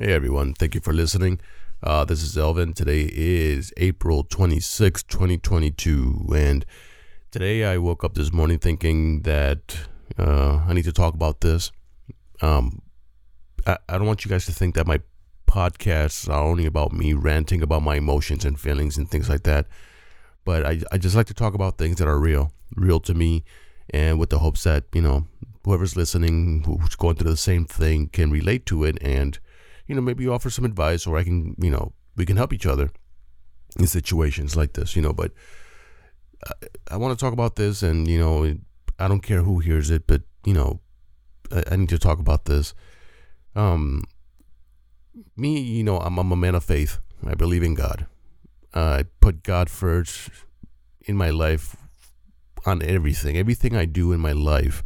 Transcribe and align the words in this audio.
Hey 0.00 0.12
everyone, 0.12 0.54
thank 0.54 0.74
you 0.74 0.80
for 0.80 0.92
listening. 0.92 1.38
Uh, 1.80 2.04
this 2.04 2.20
is 2.20 2.36
Elvin. 2.36 2.72
Today 2.72 3.08
is 3.12 3.72
April 3.76 4.24
26, 4.24 5.04
2022, 5.04 6.30
and 6.34 6.66
today 7.30 7.64
I 7.64 7.78
woke 7.78 8.02
up 8.02 8.14
this 8.14 8.32
morning 8.32 8.58
thinking 8.58 9.22
that 9.22 9.86
uh, 10.18 10.64
I 10.66 10.72
need 10.72 10.82
to 10.86 10.92
talk 10.92 11.14
about 11.14 11.42
this. 11.42 11.70
Um, 12.42 12.82
I, 13.68 13.78
I 13.88 13.96
don't 13.96 14.08
want 14.08 14.24
you 14.24 14.28
guys 14.28 14.46
to 14.46 14.52
think 14.52 14.74
that 14.74 14.88
my 14.88 15.00
podcasts 15.46 16.28
are 16.28 16.42
only 16.42 16.66
about 16.66 16.92
me 16.92 17.12
ranting 17.12 17.62
about 17.62 17.84
my 17.84 17.94
emotions 17.94 18.44
and 18.44 18.58
feelings 18.58 18.98
and 18.98 19.08
things 19.08 19.28
like 19.28 19.44
that, 19.44 19.68
but 20.44 20.66
I, 20.66 20.80
I 20.90 20.98
just 20.98 21.14
like 21.14 21.28
to 21.28 21.34
talk 21.34 21.54
about 21.54 21.78
things 21.78 21.98
that 21.98 22.08
are 22.08 22.18
real, 22.18 22.50
real 22.74 22.98
to 22.98 23.14
me, 23.14 23.44
and 23.90 24.18
with 24.18 24.30
the 24.30 24.40
hopes 24.40 24.64
that, 24.64 24.86
you 24.92 25.02
know, 25.02 25.28
whoever's 25.64 25.96
listening, 25.96 26.64
who's 26.64 26.96
going 26.96 27.14
through 27.14 27.30
the 27.30 27.36
same 27.36 27.64
thing, 27.64 28.08
can 28.08 28.32
relate 28.32 28.66
to 28.66 28.82
it 28.82 28.98
and 29.00 29.38
you 29.86 29.94
know, 29.94 30.00
maybe 30.00 30.28
offer 30.28 30.50
some 30.50 30.64
advice 30.64 31.06
or 31.06 31.16
I 31.16 31.24
can, 31.24 31.54
you 31.58 31.70
know, 31.70 31.92
we 32.16 32.24
can 32.26 32.36
help 32.36 32.52
each 32.52 32.66
other 32.66 32.90
in 33.78 33.86
situations 33.86 34.56
like 34.56 34.74
this, 34.74 34.96
you 34.96 35.02
know. 35.02 35.12
But 35.12 35.32
I, 36.46 36.52
I 36.92 36.96
want 36.96 37.18
to 37.18 37.22
talk 37.22 37.32
about 37.32 37.56
this, 37.56 37.82
and, 37.82 38.08
you 38.08 38.18
know, 38.18 38.56
I 38.98 39.08
don't 39.08 39.22
care 39.22 39.42
who 39.42 39.58
hears 39.58 39.90
it, 39.90 40.06
but, 40.06 40.22
you 40.44 40.54
know, 40.54 40.80
I, 41.50 41.62
I 41.72 41.76
need 41.76 41.88
to 41.90 41.98
talk 41.98 42.18
about 42.18 42.44
this. 42.44 42.74
Um, 43.54 44.04
me, 45.36 45.60
you 45.60 45.84
know, 45.84 45.98
I'm, 45.98 46.18
I'm 46.18 46.32
a 46.32 46.36
man 46.36 46.54
of 46.54 46.64
faith. 46.64 46.98
I 47.26 47.34
believe 47.34 47.62
in 47.62 47.74
God. 47.74 48.06
Uh, 48.74 48.98
I 49.00 49.04
put 49.20 49.42
God 49.42 49.70
first 49.70 50.30
in 51.06 51.16
my 51.16 51.30
life 51.30 51.76
on 52.66 52.82
everything. 52.82 53.36
Everything 53.36 53.76
I 53.76 53.84
do 53.84 54.12
in 54.12 54.20
my 54.20 54.32
life, 54.32 54.82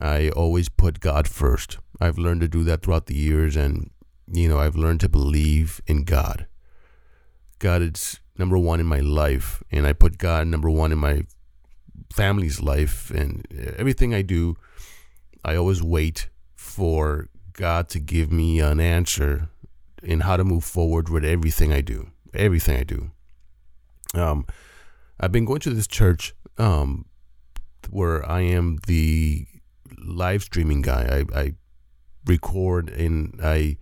I 0.00 0.30
always 0.30 0.68
put 0.68 1.00
God 1.00 1.28
first. 1.28 1.78
I've 2.00 2.18
learned 2.18 2.40
to 2.40 2.48
do 2.48 2.64
that 2.64 2.82
throughout 2.82 3.06
the 3.06 3.14
years, 3.14 3.56
and 3.56 3.90
you 4.30 4.48
know, 4.48 4.58
I've 4.58 4.76
learned 4.76 5.00
to 5.00 5.08
believe 5.08 5.80
in 5.86 6.04
God. 6.04 6.46
God 7.58 7.82
is 7.82 8.20
number 8.38 8.58
one 8.58 8.80
in 8.80 8.86
my 8.86 9.00
life, 9.00 9.62
and 9.70 9.86
I 9.86 9.92
put 9.92 10.18
God 10.18 10.46
number 10.46 10.70
one 10.70 10.92
in 10.92 10.98
my 10.98 11.24
family's 12.12 12.60
life, 12.60 13.10
and 13.10 13.46
everything 13.76 14.14
I 14.14 14.22
do, 14.22 14.56
I 15.44 15.56
always 15.56 15.82
wait 15.82 16.28
for 16.54 17.28
God 17.52 17.88
to 17.90 18.00
give 18.00 18.32
me 18.32 18.60
an 18.60 18.80
answer 18.80 19.48
in 20.02 20.20
how 20.20 20.36
to 20.36 20.44
move 20.44 20.64
forward 20.64 21.08
with 21.08 21.24
everything 21.24 21.72
I 21.72 21.80
do. 21.80 22.10
Everything 22.34 22.76
I 22.76 22.82
do. 22.82 23.10
Um, 24.14 24.46
I've 25.20 25.32
been 25.32 25.44
going 25.44 25.60
to 25.60 25.70
this 25.70 25.86
church 25.86 26.34
um, 26.58 27.06
where 27.90 28.28
I 28.28 28.40
am 28.40 28.78
the 28.86 29.46
live 29.98 30.42
streaming 30.42 30.82
guy. 30.82 31.24
I, 31.34 31.40
I 31.40 31.54
record 32.26 32.90
and 32.90 33.38
I 33.42 33.76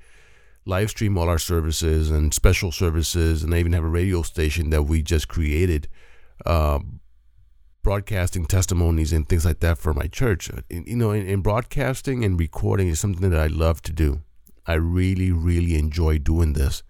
live 0.65 0.91
stream 0.91 1.19
all 1.19 1.29
our 1.29 1.39
services 1.39 2.11
and 2.11 2.33
special 2.33 2.73
services, 2.73 3.43
and 3.43 3.55
I 3.55 3.59
even 3.59 3.73
have 3.73 3.85
a 3.85 3.89
radio 3.89 4.23
station 4.23 4.71
that 4.71 4.85
we 4.85 5.03
just 5.03 5.29
created, 5.29 5.89
uh, 6.47 6.79
broadcasting 7.83 8.47
testimonies 8.47 9.13
and 9.13 9.29
things 9.29 9.45
like 9.45 9.61
that 9.61 9.79
for 9.79 9.93
my 9.93 10.07
church. 10.07 10.51
You 10.71 10.97
know, 10.97 11.11
in, 11.11 11.27
in 11.27 11.41
broadcasting 11.41 12.25
and 12.25 12.39
recording 12.39 12.89
is 12.89 13.01
something 13.01 13.31
that 13.31 13.41
I 13.41 13.49
love 13.49 13.83
to 13.83 13.93
do. 13.93 14.23
I 14.67 14.75
really, 14.75 15.33
really 15.33 15.75
enjoy 15.75 16.19
doing 16.19 16.53
this. 16.53 16.85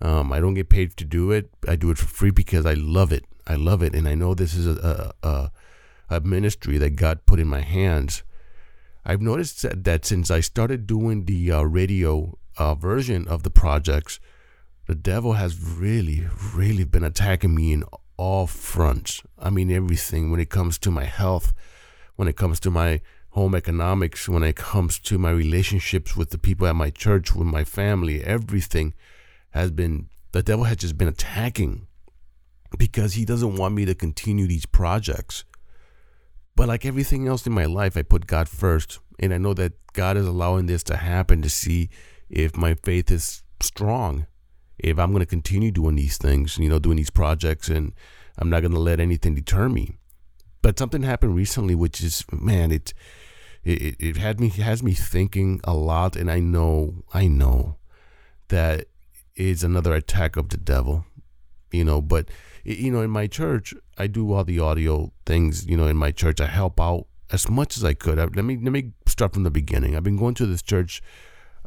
Um, 0.00 0.32
I 0.32 0.40
don't 0.40 0.54
get 0.54 0.68
paid 0.68 0.96
to 0.96 1.04
do 1.04 1.32
it. 1.32 1.50
I 1.68 1.76
do 1.76 1.90
it 1.90 1.98
for 1.98 2.06
free 2.06 2.30
because 2.30 2.64
I 2.64 2.74
love 2.74 3.12
it. 3.12 3.24
I 3.46 3.56
love 3.56 3.82
it, 3.82 3.94
and 3.94 4.08
I 4.08 4.14
know 4.14 4.34
this 4.34 4.54
is 4.54 4.66
a 4.66 5.12
a, 5.22 5.50
a 6.08 6.20
ministry 6.20 6.78
that 6.78 6.96
God 6.96 7.26
put 7.26 7.40
in 7.40 7.48
my 7.48 7.60
hands. 7.60 8.22
I've 9.04 9.20
noticed 9.20 9.62
that, 9.62 9.82
that 9.82 10.04
since 10.04 10.30
I 10.30 10.38
started 10.38 10.86
doing 10.86 11.24
the 11.24 11.50
uh, 11.50 11.62
radio 11.62 12.38
uh, 12.56 12.74
version 12.74 13.26
of 13.28 13.42
the 13.42 13.50
projects, 13.50 14.20
the 14.86 14.94
devil 14.94 15.34
has 15.34 15.60
really, 15.60 16.26
really 16.54 16.84
been 16.84 17.04
attacking 17.04 17.54
me 17.54 17.72
in 17.72 17.84
all 18.16 18.46
fronts. 18.46 19.22
I 19.38 19.50
mean, 19.50 19.70
everything 19.70 20.30
when 20.30 20.40
it 20.40 20.50
comes 20.50 20.78
to 20.78 20.90
my 20.90 21.04
health, 21.04 21.52
when 22.16 22.28
it 22.28 22.36
comes 22.36 22.60
to 22.60 22.70
my 22.70 23.00
home 23.30 23.54
economics, 23.54 24.28
when 24.28 24.42
it 24.42 24.56
comes 24.56 24.98
to 24.98 25.18
my 25.18 25.30
relationships 25.30 26.16
with 26.16 26.30
the 26.30 26.38
people 26.38 26.66
at 26.66 26.76
my 26.76 26.90
church, 26.90 27.34
with 27.34 27.46
my 27.46 27.64
family, 27.64 28.22
everything 28.22 28.92
has 29.50 29.70
been, 29.70 30.08
the 30.32 30.42
devil 30.42 30.64
has 30.64 30.76
just 30.76 30.98
been 30.98 31.08
attacking 31.08 31.86
because 32.78 33.14
he 33.14 33.24
doesn't 33.24 33.56
want 33.56 33.74
me 33.74 33.84
to 33.84 33.94
continue 33.94 34.46
these 34.46 34.66
projects. 34.66 35.44
But 36.54 36.68
like 36.68 36.84
everything 36.84 37.26
else 37.26 37.46
in 37.46 37.52
my 37.52 37.64
life, 37.64 37.96
I 37.96 38.02
put 38.02 38.26
God 38.26 38.48
first. 38.48 38.98
And 39.18 39.32
I 39.32 39.38
know 39.38 39.54
that 39.54 39.72
God 39.92 40.16
is 40.16 40.26
allowing 40.26 40.66
this 40.66 40.82
to 40.84 40.96
happen 40.96 41.42
to 41.42 41.50
see 41.50 41.88
if 42.32 42.56
my 42.56 42.74
faith 42.74 43.10
is 43.10 43.42
strong, 43.60 44.26
if 44.78 44.98
I'm 44.98 45.12
going 45.12 45.20
to 45.20 45.26
continue 45.26 45.70
doing 45.70 45.96
these 45.96 46.16
things, 46.16 46.58
you 46.58 46.68
know, 46.68 46.78
doing 46.78 46.96
these 46.96 47.10
projects, 47.10 47.68
and 47.68 47.92
I'm 48.38 48.48
not 48.48 48.60
going 48.60 48.72
to 48.72 48.80
let 48.80 48.98
anything 48.98 49.34
deter 49.34 49.68
me. 49.68 49.98
But 50.62 50.78
something 50.78 51.02
happened 51.02 51.36
recently, 51.36 51.74
which 51.74 52.00
is, 52.02 52.24
man, 52.32 52.72
it, 52.72 52.94
it, 53.64 53.96
it 54.00 54.16
had 54.16 54.40
me, 54.40 54.48
has 54.48 54.82
me 54.82 54.92
thinking 54.92 55.60
a 55.64 55.74
lot. 55.74 56.16
And 56.16 56.30
I 56.30 56.40
know, 56.40 57.04
I 57.12 57.26
know 57.26 57.76
that 58.48 58.86
is 59.36 59.62
another 59.62 59.92
attack 59.94 60.36
of 60.36 60.48
the 60.48 60.56
devil, 60.56 61.04
you 61.70 61.84
know, 61.84 62.00
but, 62.00 62.28
you 62.64 62.90
know, 62.90 63.02
in 63.02 63.10
my 63.10 63.26
church, 63.26 63.74
I 63.98 64.06
do 64.06 64.32
all 64.32 64.44
the 64.44 64.60
audio 64.60 65.12
things, 65.26 65.66
you 65.66 65.76
know, 65.76 65.86
in 65.86 65.96
my 65.96 66.12
church. 66.12 66.40
I 66.40 66.46
help 66.46 66.80
out 66.80 67.06
as 67.30 67.50
much 67.50 67.76
as 67.76 67.84
I 67.84 67.94
could. 67.94 68.18
Let 68.18 68.44
me, 68.44 68.56
let 68.56 68.72
me 68.72 68.92
start 69.06 69.34
from 69.34 69.42
the 69.42 69.50
beginning. 69.50 69.96
I've 69.96 70.04
been 70.04 70.16
going 70.16 70.34
to 70.34 70.46
this 70.46 70.62
church 70.62 71.02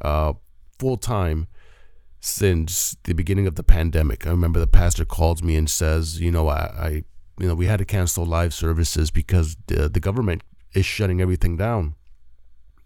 uh, 0.01 0.33
full 0.79 0.97
time 0.97 1.47
since 2.19 2.97
the 3.03 3.13
beginning 3.13 3.47
of 3.47 3.55
the 3.55 3.63
pandemic. 3.63 4.25
I 4.25 4.31
remember 4.31 4.59
the 4.59 4.67
pastor 4.67 5.05
calls 5.05 5.43
me 5.43 5.55
and 5.55 5.69
says, 5.69 6.19
you 6.19 6.31
know, 6.31 6.47
I, 6.47 6.57
I 6.57 6.89
you 7.39 7.47
know, 7.47 7.55
we 7.55 7.67
had 7.67 7.79
to 7.79 7.85
cancel 7.85 8.25
live 8.25 8.53
services 8.53 9.11
because 9.11 9.57
the, 9.67 9.89
the 9.89 9.99
government 9.99 10.43
is 10.73 10.85
shutting 10.85 11.21
everything 11.21 11.57
down. 11.57 11.95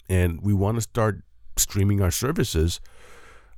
And 0.10 0.42
we 0.42 0.54
want 0.54 0.76
to 0.76 0.82
start 0.82 1.22
streaming 1.56 2.02
our 2.02 2.12
services 2.12 2.80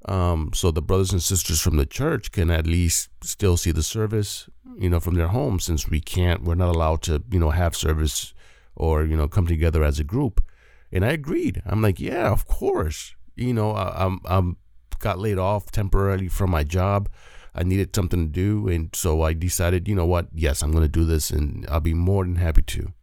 um, 0.06 0.52
so 0.54 0.72
the 0.72 0.82
brothers 0.82 1.12
and 1.12 1.22
sisters 1.22 1.62
from 1.62 1.78
the 1.78 1.86
church 1.86 2.32
can 2.32 2.50
at 2.50 2.66
least 2.66 3.10
still 3.24 3.56
see 3.56 3.72
the 3.72 3.84
service, 3.84 4.50
you 4.78 4.90
know, 4.90 5.00
from 5.00 5.16
their 5.16 5.28
home 5.28 5.60
since 5.60 5.88
we 5.88 6.00
can't, 6.00 6.44
we're 6.44 6.56
not 6.56 6.74
allowed 6.74 7.04
to, 7.04 7.24
you 7.30 7.40
know, 7.40 7.52
have 7.52 7.76
service 7.76 8.34
or, 8.76 9.06
you 9.06 9.16
know, 9.16 9.28
come 9.28 9.46
together 9.46 9.84
as 9.84 10.00
a 10.00 10.04
group. 10.04 10.44
And 10.92 11.06
I 11.06 11.10
agreed. 11.10 11.62
I'm 11.66 11.82
like, 11.82 12.00
yeah, 12.00 12.32
of 12.32 12.48
course 12.48 13.16
you 13.42 13.54
know, 13.54 13.72
I, 13.72 14.06
I'm 14.06 14.20
I'm 14.26 14.58
got 15.00 15.20
laid 15.20 15.38
off 15.38 15.72
temporarily 15.72 16.28
from 16.28 16.52
my 16.52 16.64
job. 16.64 17.10
I 17.54 17.64
needed 17.64 17.94
something 17.94 18.28
to 18.28 18.32
do, 18.32 18.70
and 18.70 18.96
so 18.96 19.24
I 19.24 19.34
decided, 19.34 19.88
you 19.88 19.96
know 19.96 20.06
what? 20.06 20.28
Yes, 20.34 20.62
I'm 20.62 20.72
going 20.72 20.86
to 20.86 20.90
do 20.90 21.04
this, 21.04 21.32
and 21.32 21.66
I'll 21.70 21.82
be 21.82 21.94
more 21.94 22.24
than 22.24 22.36
happy 22.36 22.62
to. 22.62 22.94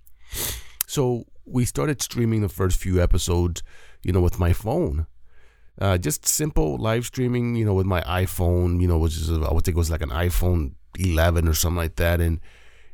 So 0.87 1.25
we 1.45 1.67
started 1.67 2.01
streaming 2.01 2.41
the 2.41 2.49
first 2.49 2.81
few 2.81 3.03
episodes, 3.03 3.63
you 4.03 4.13
know, 4.13 4.21
with 4.21 4.39
my 4.39 4.55
phone. 4.55 5.07
Uh, 5.79 5.99
just 5.99 6.27
simple 6.27 6.79
live 6.79 7.05
streaming, 7.05 7.57
you 7.57 7.65
know, 7.65 7.75
with 7.75 7.87
my 7.87 8.01
iPhone, 8.03 8.81
you 8.81 8.89
know, 8.89 8.99
which 8.99 9.17
is 9.17 9.31
I 9.31 9.53
would 9.53 9.65
think 9.65 9.77
it 9.77 9.79
was 9.79 9.91
like 9.91 10.03
an 10.03 10.11
iPhone 10.11 10.73
11 10.99 11.47
or 11.47 11.55
something 11.55 11.77
like 11.77 11.97
that, 11.97 12.21
and 12.21 12.41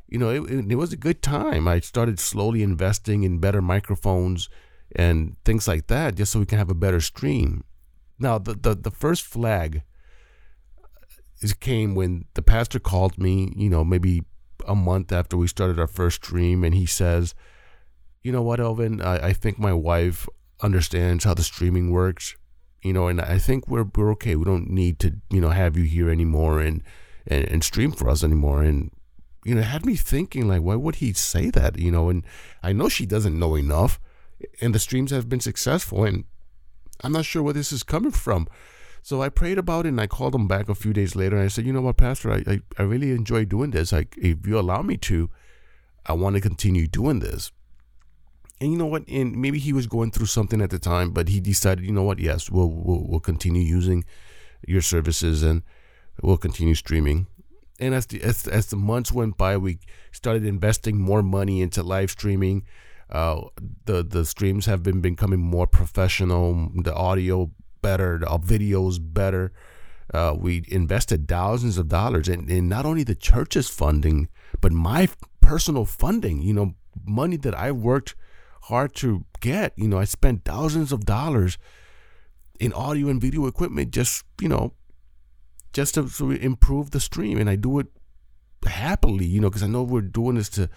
you 0.08 0.18
know, 0.18 0.30
it, 0.30 0.50
it, 0.50 0.72
it 0.72 0.74
was 0.74 0.92
a 0.92 0.96
good 0.96 1.22
time. 1.22 1.66
I 1.66 1.80
started 1.80 2.18
slowly 2.18 2.62
investing 2.62 3.22
in 3.22 3.38
better 3.38 3.62
microphones 3.62 4.48
and 4.94 5.36
things 5.44 5.66
like 5.66 5.86
that, 5.88 6.14
just 6.14 6.32
so 6.32 6.38
we 6.38 6.46
can 6.46 6.58
have 6.58 6.70
a 6.70 6.74
better 6.74 7.00
stream. 7.00 7.64
Now, 8.18 8.38
the, 8.38 8.54
the, 8.54 8.74
the 8.74 8.90
first 8.90 9.24
flag 9.24 9.82
came 11.60 11.94
when 11.94 12.24
the 12.34 12.42
pastor 12.42 12.78
called 12.78 13.18
me, 13.18 13.52
you 13.56 13.68
know, 13.68 13.84
maybe 13.84 14.22
a 14.66 14.74
month 14.74 15.12
after 15.12 15.36
we 15.36 15.46
started 15.46 15.78
our 15.78 15.86
first 15.86 16.24
stream, 16.24 16.64
and 16.64 16.74
he 16.74 16.86
says, 16.86 17.34
You 18.22 18.32
know 18.32 18.42
what, 18.42 18.60
Elvin? 18.60 19.02
I, 19.02 19.28
I 19.28 19.32
think 19.32 19.58
my 19.58 19.72
wife 19.72 20.28
understands 20.62 21.24
how 21.24 21.34
the 21.34 21.42
streaming 21.42 21.90
works, 21.90 22.36
you 22.82 22.92
know, 22.92 23.08
and 23.08 23.20
I 23.20 23.38
think 23.38 23.68
we're, 23.68 23.86
we're 23.94 24.12
okay. 24.12 24.36
We 24.36 24.44
don't 24.44 24.70
need 24.70 24.98
to, 25.00 25.16
you 25.30 25.40
know, 25.40 25.50
have 25.50 25.76
you 25.76 25.84
here 25.84 26.08
anymore 26.08 26.60
and, 26.60 26.82
and, 27.26 27.44
and 27.46 27.64
stream 27.64 27.92
for 27.92 28.08
us 28.08 28.24
anymore. 28.24 28.62
And, 28.62 28.90
you 29.44 29.54
know, 29.54 29.60
it 29.60 29.64
had 29.64 29.84
me 29.84 29.96
thinking, 29.96 30.48
like, 30.48 30.62
why 30.62 30.76
would 30.76 30.96
he 30.96 31.12
say 31.12 31.50
that, 31.50 31.78
you 31.78 31.90
know? 31.90 32.08
And 32.08 32.24
I 32.62 32.72
know 32.72 32.88
she 32.88 33.04
doesn't 33.04 33.38
know 33.38 33.56
enough 33.56 34.00
and 34.60 34.74
the 34.74 34.78
streams 34.78 35.10
have 35.10 35.28
been 35.28 35.40
successful. 35.40 36.04
And 36.04 36.24
I'm 37.02 37.12
not 37.12 37.24
sure 37.24 37.42
where 37.42 37.54
this 37.54 37.72
is 37.72 37.82
coming 37.82 38.12
from. 38.12 38.48
So 39.02 39.20
I 39.20 39.28
prayed 39.28 39.58
about 39.58 39.84
it 39.84 39.90
and 39.90 40.00
I 40.00 40.06
called 40.06 40.34
him 40.34 40.48
back 40.48 40.68
a 40.68 40.74
few 40.74 40.94
days 40.94 41.14
later 41.14 41.36
and 41.36 41.44
I 41.44 41.48
said, 41.48 41.66
you 41.66 41.72
know 41.72 41.82
what, 41.82 41.98
Pastor, 41.98 42.32
I, 42.32 42.42
I, 42.46 42.60
I 42.78 42.82
really 42.82 43.10
enjoy 43.10 43.44
doing 43.44 43.70
this. 43.70 43.92
Like, 43.92 44.16
if 44.16 44.46
you 44.46 44.58
allow 44.58 44.80
me 44.80 44.96
to, 44.98 45.28
I 46.06 46.14
want 46.14 46.36
to 46.36 46.40
continue 46.40 46.86
doing 46.86 47.20
this. 47.20 47.52
And 48.60 48.72
you 48.72 48.78
know 48.78 48.86
what? 48.86 49.06
And 49.08 49.36
maybe 49.36 49.58
he 49.58 49.72
was 49.72 49.86
going 49.86 50.10
through 50.10 50.26
something 50.26 50.62
at 50.62 50.70
the 50.70 50.78
time, 50.78 51.10
but 51.10 51.28
he 51.28 51.40
decided, 51.40 51.84
you 51.84 51.92
know 51.92 52.02
what? 52.02 52.18
Yes, 52.18 52.50
we'll 52.50 52.70
we'll, 52.70 53.04
we'll 53.06 53.20
continue 53.20 53.62
using 53.62 54.04
your 54.66 54.80
services 54.80 55.42
and 55.42 55.62
we'll 56.22 56.38
continue 56.38 56.74
streaming. 56.74 57.26
And 57.80 57.94
as 57.94 58.06
the 58.06 58.22
as, 58.22 58.46
as 58.46 58.66
the 58.66 58.76
months 58.76 59.12
went 59.12 59.36
by, 59.36 59.56
we 59.56 59.80
started 60.12 60.46
investing 60.46 60.96
more 60.96 61.22
money 61.22 61.60
into 61.60 61.82
live 61.82 62.10
streaming. 62.12 62.64
Uh, 63.10 63.42
the 63.84 64.02
the 64.02 64.24
streams 64.24 64.66
have 64.66 64.82
been 64.82 65.00
becoming 65.00 65.40
more 65.40 65.66
professional. 65.66 66.70
The 66.74 66.94
audio 66.94 67.50
better, 67.82 68.18
the 68.18 68.26
videos 68.26 68.98
better. 69.00 69.52
Uh, 70.12 70.34
we 70.36 70.64
invested 70.68 71.26
thousands 71.26 71.78
of 71.78 71.88
dollars 71.88 72.28
in, 72.28 72.50
in 72.50 72.68
not 72.68 72.84
only 72.84 73.04
the 73.04 73.14
church's 73.14 73.68
funding, 73.70 74.28
but 74.60 74.72
my 74.72 75.08
personal 75.40 75.84
funding. 75.84 76.42
You 76.42 76.54
know, 76.54 76.74
money 77.04 77.36
that 77.38 77.54
I 77.54 77.72
worked 77.72 78.14
hard 78.62 78.94
to 78.96 79.24
get. 79.40 79.72
You 79.76 79.88
know, 79.88 79.98
I 79.98 80.04
spent 80.04 80.44
thousands 80.44 80.92
of 80.92 81.04
dollars 81.04 81.58
in 82.60 82.72
audio 82.72 83.08
and 83.08 83.20
video 83.20 83.46
equipment 83.46 83.90
just, 83.90 84.24
you 84.40 84.48
know, 84.48 84.72
just 85.72 85.94
to, 85.94 86.08
to 86.08 86.30
improve 86.30 86.90
the 86.90 87.00
stream. 87.00 87.38
And 87.38 87.50
I 87.50 87.56
do 87.56 87.78
it 87.78 87.88
happily, 88.64 89.26
you 89.26 89.40
know, 89.40 89.50
because 89.50 89.62
I 89.62 89.66
know 89.66 89.82
we're 89.82 90.00
doing 90.00 90.36
this 90.36 90.48
to, 90.50 90.70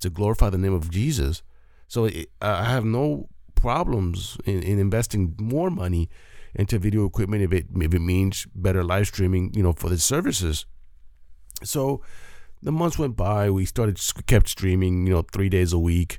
to 0.00 0.10
glorify 0.10 0.50
the 0.50 0.58
name 0.58 0.74
of 0.74 0.90
Jesus. 0.90 1.42
So 1.92 2.06
it, 2.06 2.30
I 2.40 2.64
have 2.64 2.86
no 2.86 3.28
problems 3.54 4.38
in, 4.46 4.62
in 4.62 4.78
investing 4.78 5.34
more 5.38 5.68
money 5.68 6.08
into 6.54 6.78
video 6.78 7.04
equipment 7.04 7.42
if 7.42 7.52
it 7.52 7.66
if 7.82 7.92
it 7.92 7.98
means 7.98 8.46
better 8.54 8.82
live 8.82 9.08
streaming, 9.08 9.52
you 9.52 9.62
know, 9.62 9.74
for 9.74 9.90
the 9.90 9.98
services. 9.98 10.64
So 11.62 12.00
the 12.62 12.72
months 12.72 12.98
went 12.98 13.14
by. 13.14 13.50
We 13.50 13.66
started 13.66 14.00
kept 14.26 14.48
streaming, 14.48 15.06
you 15.06 15.12
know, 15.12 15.26
three 15.34 15.50
days 15.50 15.74
a 15.74 15.78
week. 15.78 16.18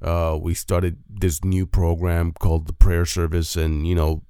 Uh, 0.00 0.38
we 0.40 0.54
started 0.54 0.96
this 1.06 1.44
new 1.44 1.66
program 1.66 2.32
called 2.32 2.66
the 2.66 2.72
prayer 2.72 3.04
service, 3.04 3.56
and 3.56 3.86
you 3.86 3.94
know, 3.94 4.22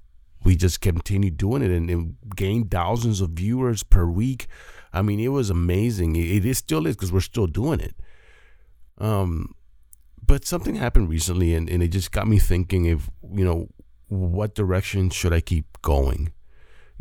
we 0.43 0.57
just 0.57 0.81
continued 0.81 1.37
doing 1.37 1.61
it 1.61 1.71
and, 1.71 2.17
gained 2.35 2.69
thousands 2.69 3.21
of 3.21 3.29
viewers 3.29 3.81
per 3.81 4.05
week. 4.05 4.47
I 4.91 5.03
mean, 5.03 5.21
it 5.21 5.29
was 5.29 5.49
amazing. 5.49 6.17
It, 6.17 6.29
it 6.29 6.45
is 6.45 6.57
still 6.57 6.85
is 6.85 6.97
because 6.97 7.13
we're 7.13 7.21
still 7.21 7.47
doing 7.47 7.79
it. 7.79 7.95
Um, 8.97 9.55
but 10.31 10.45
something 10.45 10.75
happened 10.75 11.09
recently, 11.09 11.53
and, 11.53 11.69
and 11.69 11.83
it 11.83 11.89
just 11.89 12.13
got 12.13 12.25
me 12.25 12.39
thinking 12.39 12.85
if 12.85 13.09
you 13.33 13.43
know 13.43 13.67
what 14.07 14.55
direction 14.55 15.09
should 15.09 15.33
I 15.33 15.41
keep 15.41 15.65
going 15.81 16.31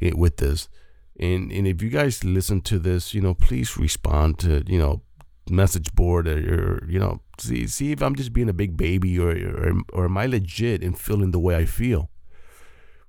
eh, 0.03 0.11
with 0.17 0.38
this. 0.38 0.69
And 1.17 1.53
and 1.53 1.65
if 1.65 1.81
you 1.81 1.91
guys 1.91 2.25
listen 2.25 2.61
to 2.62 2.81
this, 2.81 3.15
you 3.15 3.21
know, 3.21 3.35
please 3.35 3.77
respond 3.77 4.41
to 4.41 4.65
you 4.67 4.81
know 4.81 5.03
message 5.49 5.94
board 5.94 6.27
or, 6.27 6.38
or 6.38 6.91
you 6.91 6.99
know 6.99 7.21
see 7.38 7.69
see 7.69 7.93
if 7.93 8.03
I'm 8.03 8.17
just 8.17 8.32
being 8.32 8.49
a 8.49 8.53
big 8.53 8.77
baby 8.77 9.17
or 9.17 9.31
or, 9.31 9.75
or 9.93 10.05
am 10.06 10.19
I 10.19 10.27
legit 10.27 10.82
in 10.82 10.94
feeling 10.94 11.31
the 11.31 11.38
way 11.38 11.55
I 11.55 11.67
feel. 11.67 12.11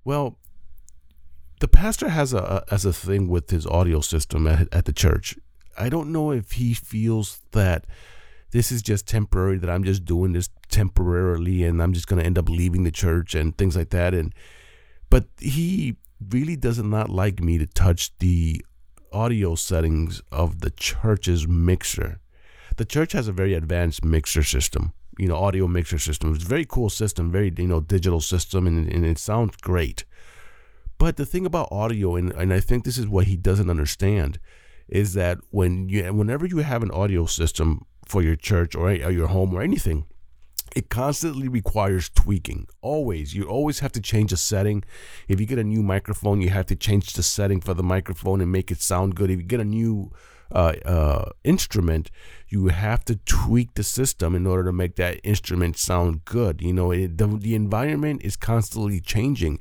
Well, 0.04 0.38
the 1.62 1.68
pastor 1.68 2.10
has 2.10 2.32
a, 2.32 2.44
a 2.70 2.72
as 2.72 2.86
a 2.86 2.94
thing 2.94 3.28
with 3.28 3.50
his 3.50 3.66
audio 3.66 4.02
system 4.02 4.46
at, 4.46 4.68
at 4.72 4.86
the 4.86 4.94
church. 4.94 5.36
I 5.80 5.90
don't 5.90 6.12
know 6.12 6.30
if 6.30 6.52
he 6.52 6.76
feels 6.76 7.40
that 7.54 7.88
this 8.52 8.72
is 8.72 8.82
just 8.82 9.08
temporary 9.08 9.58
that 9.58 9.70
I'm 9.70 9.84
just 9.84 10.06
doing 10.06 10.34
this 10.34 10.50
temporarily 10.70 11.64
and 11.64 11.82
I'm 11.82 11.94
just 11.94 12.08
going 12.08 12.20
to 12.20 12.26
end 12.26 12.38
up 12.38 12.50
leaving 12.50 12.84
the 12.84 12.92
church 12.92 13.36
and 13.36 13.58
things 13.58 13.76
like 13.76 13.90
that 13.90 14.14
and 14.14 14.34
but 15.10 15.26
he 15.40 15.98
really 16.30 16.56
does 16.56 16.80
not 16.80 17.10
like 17.10 17.42
me 17.42 17.58
to 17.58 17.68
touch 17.68 18.18
the 18.20 18.64
audio 19.12 19.56
settings 19.56 20.22
of 20.32 20.62
the 20.62 20.72
church's 20.72 21.48
mixer. 21.48 22.20
The 22.78 22.86
church 22.86 23.12
has 23.12 23.28
a 23.28 23.34
very 23.34 23.54
advanced 23.54 24.06
mixer 24.06 24.44
system, 24.44 24.94
you 25.18 25.28
know, 25.28 25.36
audio 25.36 25.68
mixer 25.68 26.00
system. 26.00 26.34
It's 26.34 26.46
a 26.46 26.48
very 26.48 26.66
cool 26.66 26.90
system, 26.90 27.32
very, 27.32 27.54
you 27.58 27.68
know, 27.68 27.82
digital 27.82 28.22
system, 28.22 28.66
and, 28.68 28.88
and 28.88 29.06
it 29.06 29.18
sounds 29.18 29.58
great. 29.58 30.06
But 30.98 31.18
the 31.18 31.26
thing 31.26 31.46
about 31.46 31.68
audio, 31.72 32.16
and, 32.16 32.32
and 32.34 32.54
I 32.54 32.60
think 32.60 32.84
this 32.84 32.98
is 32.98 33.08
what 33.08 33.28
he 33.28 33.36
doesn't 33.36 33.70
understand, 33.70 34.40
is 34.88 35.14
that 35.14 35.40
when 35.50 35.90
you, 35.90 36.14
whenever 36.14 36.46
you 36.46 36.60
have 36.60 36.84
an 36.84 36.92
audio 36.92 37.26
system 37.26 37.86
for 38.12 38.22
your 38.22 38.36
church 38.36 38.76
or, 38.76 38.90
or 38.90 39.12
your 39.20 39.28
home 39.28 39.54
or 39.56 39.62
anything, 39.62 40.06
it 40.76 40.90
constantly 40.90 41.48
requires 41.48 42.10
tweaking. 42.10 42.68
Always. 42.82 43.34
You 43.36 43.44
always 43.44 43.80
have 43.80 43.94
to 43.94 44.02
change 44.02 44.32
a 44.34 44.38
setting. 44.38 44.84
If 45.28 45.40
you 45.40 45.46
get 45.46 45.60
a 45.60 45.64
new 45.64 45.84
microphone, 45.84 46.42
you 46.42 46.50
have 46.50 46.66
to 46.68 46.76
change 46.76 47.14
the 47.14 47.24
setting 47.24 47.62
for 47.62 47.74
the 47.74 47.84
microphone 47.84 48.42
and 48.42 48.52
make 48.52 48.72
it 48.72 48.82
sound 48.82 49.16
good. 49.16 49.30
If 49.30 49.40
you 49.40 49.46
get 49.46 49.60
a 49.60 49.66
new 49.66 50.12
uh, 50.52 50.74
uh, 50.86 51.30
instrument, 51.44 52.12
you 52.50 52.68
have 52.68 53.04
to 53.06 53.16
tweak 53.16 53.74
the 53.76 53.84
system 53.84 54.36
in 54.36 54.46
order 54.46 54.66
to 54.66 54.74
make 54.74 54.96
that 54.98 55.20
instrument 55.24 55.78
sound 55.78 56.26
good. 56.26 56.62
You 56.62 56.74
know, 56.74 56.92
it, 56.92 57.18
the, 57.18 57.28
the 57.28 57.56
environment 57.56 58.22
is 58.24 58.36
constantly 58.36 59.00
changing. 59.00 59.60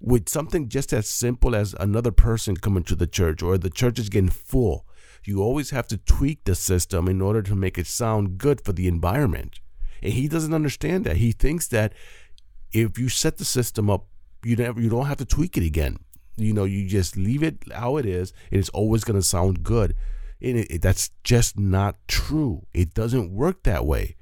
With 0.00 0.28
something 0.28 0.68
just 0.68 0.92
as 0.92 1.08
simple 1.08 1.54
as 1.54 1.74
another 1.78 2.10
person 2.10 2.56
coming 2.56 2.84
to 2.84 2.96
the 2.96 3.06
church 3.06 3.42
or 3.42 3.58
the 3.58 3.68
church 3.68 3.98
is 3.98 4.08
getting 4.08 4.30
full, 4.30 4.86
you 5.24 5.42
always 5.42 5.70
have 5.70 5.86
to 5.88 5.96
tweak 5.96 6.44
the 6.44 6.54
system 6.54 7.08
in 7.08 7.20
order 7.20 7.42
to 7.42 7.54
make 7.54 7.78
it 7.78 7.86
sound 7.86 8.38
good 8.38 8.60
for 8.60 8.72
the 8.72 8.88
environment. 8.88 9.60
And 10.02 10.12
he 10.12 10.28
doesn't 10.28 10.54
understand 10.54 11.04
that. 11.04 11.18
He 11.18 11.32
thinks 11.32 11.68
that 11.68 11.92
if 12.72 12.98
you 12.98 13.08
set 13.08 13.36
the 13.38 13.44
system 13.44 13.90
up, 13.90 14.06
you 14.44 14.56
never 14.56 14.80
you 14.80 14.88
don't 14.88 15.06
have 15.06 15.18
to 15.18 15.24
tweak 15.24 15.56
it 15.56 15.64
again. 15.64 15.98
You 16.36 16.54
know, 16.54 16.64
you 16.64 16.88
just 16.88 17.16
leave 17.16 17.42
it 17.42 17.64
how 17.74 17.96
it 17.98 18.06
is, 18.06 18.32
and 18.50 18.58
it's 18.58 18.70
always 18.70 19.04
going 19.04 19.20
to 19.20 19.26
sound 19.26 19.62
good. 19.62 19.94
And 20.40 20.56
it, 20.56 20.70
it, 20.70 20.82
that's 20.82 21.10
just 21.22 21.58
not 21.58 21.96
true. 22.08 22.66
It 22.72 22.94
doesn't 22.94 23.30
work 23.30 23.64
that 23.64 23.84
way. 23.84 24.16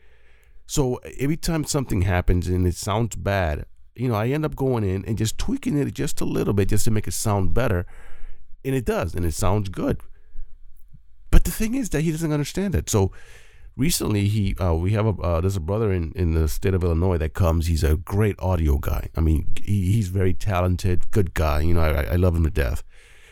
So 0.66 0.96
every 1.18 1.36
time 1.36 1.64
something 1.64 2.02
happens 2.02 2.48
and 2.48 2.66
it 2.66 2.74
sounds 2.74 3.14
bad, 3.14 3.66
you 3.94 4.08
know, 4.08 4.14
I 4.14 4.28
end 4.28 4.44
up 4.44 4.56
going 4.56 4.84
in 4.84 5.04
and 5.04 5.16
just 5.16 5.38
tweaking 5.38 5.78
it 5.78 5.92
just 5.94 6.20
a 6.20 6.24
little 6.24 6.52
bit 6.52 6.68
just 6.68 6.84
to 6.84 6.90
make 6.90 7.06
it 7.06 7.12
sound 7.12 7.54
better. 7.54 7.86
And 8.64 8.74
it 8.74 8.84
does, 8.84 9.14
and 9.14 9.24
it 9.24 9.34
sounds 9.34 9.68
good. 9.68 10.00
But 11.38 11.44
the 11.44 11.52
thing 11.52 11.76
is 11.76 11.90
that 11.90 12.00
he 12.00 12.10
doesn't 12.10 12.32
understand 12.32 12.74
it. 12.74 12.90
So 12.90 13.12
recently, 13.76 14.26
he 14.26 14.56
uh, 14.56 14.74
we 14.74 14.90
have 14.94 15.06
a 15.06 15.10
uh, 15.22 15.40
there's 15.40 15.54
a 15.54 15.60
brother 15.60 15.92
in, 15.92 16.10
in 16.16 16.34
the 16.34 16.48
state 16.48 16.74
of 16.74 16.82
Illinois 16.82 17.16
that 17.18 17.32
comes. 17.32 17.68
He's 17.68 17.84
a 17.84 17.96
great 17.96 18.34
audio 18.40 18.76
guy. 18.78 19.08
I 19.14 19.20
mean, 19.20 19.46
he, 19.62 19.92
he's 19.92 20.08
very 20.08 20.34
talented, 20.34 21.12
good 21.12 21.34
guy. 21.34 21.60
You 21.60 21.74
know, 21.74 21.82
I, 21.82 22.14
I 22.14 22.16
love 22.16 22.34
him 22.34 22.42
to 22.42 22.50
death. 22.50 22.82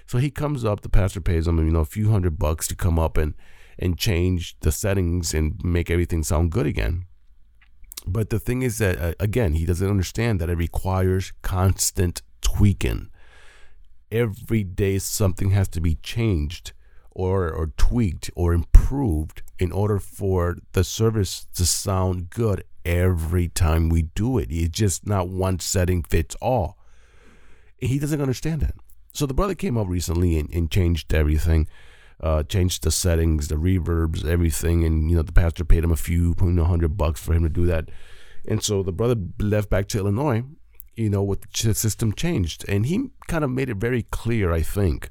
So 0.06 0.18
he 0.18 0.30
comes 0.30 0.64
up. 0.64 0.82
The 0.82 0.88
pastor 0.88 1.20
pays 1.20 1.48
him, 1.48 1.58
you 1.58 1.72
know, 1.72 1.80
a 1.80 1.84
few 1.84 2.12
hundred 2.12 2.38
bucks 2.38 2.68
to 2.68 2.76
come 2.76 2.96
up 2.96 3.16
and 3.16 3.34
and 3.76 3.98
change 3.98 4.56
the 4.60 4.70
settings 4.70 5.34
and 5.34 5.60
make 5.64 5.90
everything 5.90 6.22
sound 6.22 6.52
good 6.52 6.66
again. 6.66 7.06
But 8.06 8.30
the 8.30 8.38
thing 8.38 8.62
is 8.62 8.78
that 8.78 9.00
uh, 9.00 9.14
again, 9.18 9.54
he 9.54 9.66
doesn't 9.66 9.90
understand 9.90 10.40
that 10.40 10.48
it 10.48 10.58
requires 10.58 11.32
constant 11.42 12.22
tweaking. 12.40 13.10
Every 14.12 14.62
day, 14.62 15.00
something 15.00 15.50
has 15.50 15.66
to 15.70 15.80
be 15.80 15.96
changed 15.96 16.72
or, 17.16 17.50
or 17.50 17.68
tweaked 17.78 18.30
or 18.36 18.52
improved 18.52 19.42
in 19.58 19.72
order 19.72 19.98
for 19.98 20.58
the 20.72 20.84
service 20.84 21.46
to 21.54 21.64
sound 21.64 22.28
good 22.28 22.62
every 22.84 23.48
time 23.48 23.88
we 23.88 24.02
do 24.02 24.36
it. 24.36 24.48
It's 24.50 24.78
just 24.78 25.06
not 25.06 25.30
one 25.30 25.58
setting 25.58 26.02
fits 26.02 26.36
all. 26.42 26.76
He 27.78 27.98
doesn't 27.98 28.20
understand 28.20 28.60
that. 28.60 28.74
So 29.14 29.24
the 29.24 29.32
brother 29.32 29.54
came 29.54 29.78
up 29.78 29.88
recently 29.88 30.38
and, 30.38 30.52
and 30.52 30.70
changed 30.70 31.14
everything, 31.14 31.68
uh, 32.20 32.42
changed 32.42 32.84
the 32.84 32.90
settings, 32.90 33.48
the 33.48 33.54
reverbs, 33.54 34.26
everything, 34.26 34.84
and 34.84 35.10
you 35.10 35.16
know 35.16 35.22
the 35.22 35.32
pastor 35.32 35.64
paid 35.64 35.84
him 35.84 35.92
a 35.92 35.96
few, 35.96 36.34
you 36.38 36.52
know, 36.52 36.64
hundred 36.64 36.98
bucks 36.98 37.18
for 37.18 37.32
him 37.32 37.44
to 37.44 37.48
do 37.48 37.64
that. 37.64 37.88
And 38.46 38.62
so 38.62 38.82
the 38.82 38.92
brother 38.92 39.16
left 39.38 39.70
back 39.70 39.88
to 39.88 39.98
Illinois, 39.98 40.44
you 40.94 41.08
know, 41.08 41.22
with 41.22 41.50
the 41.50 41.74
system 41.74 42.12
changed, 42.12 42.68
and 42.68 42.84
he 42.84 43.08
kind 43.26 43.42
of 43.42 43.48
made 43.48 43.70
it 43.70 43.78
very 43.78 44.02
clear, 44.02 44.52
I 44.52 44.60
think, 44.60 45.10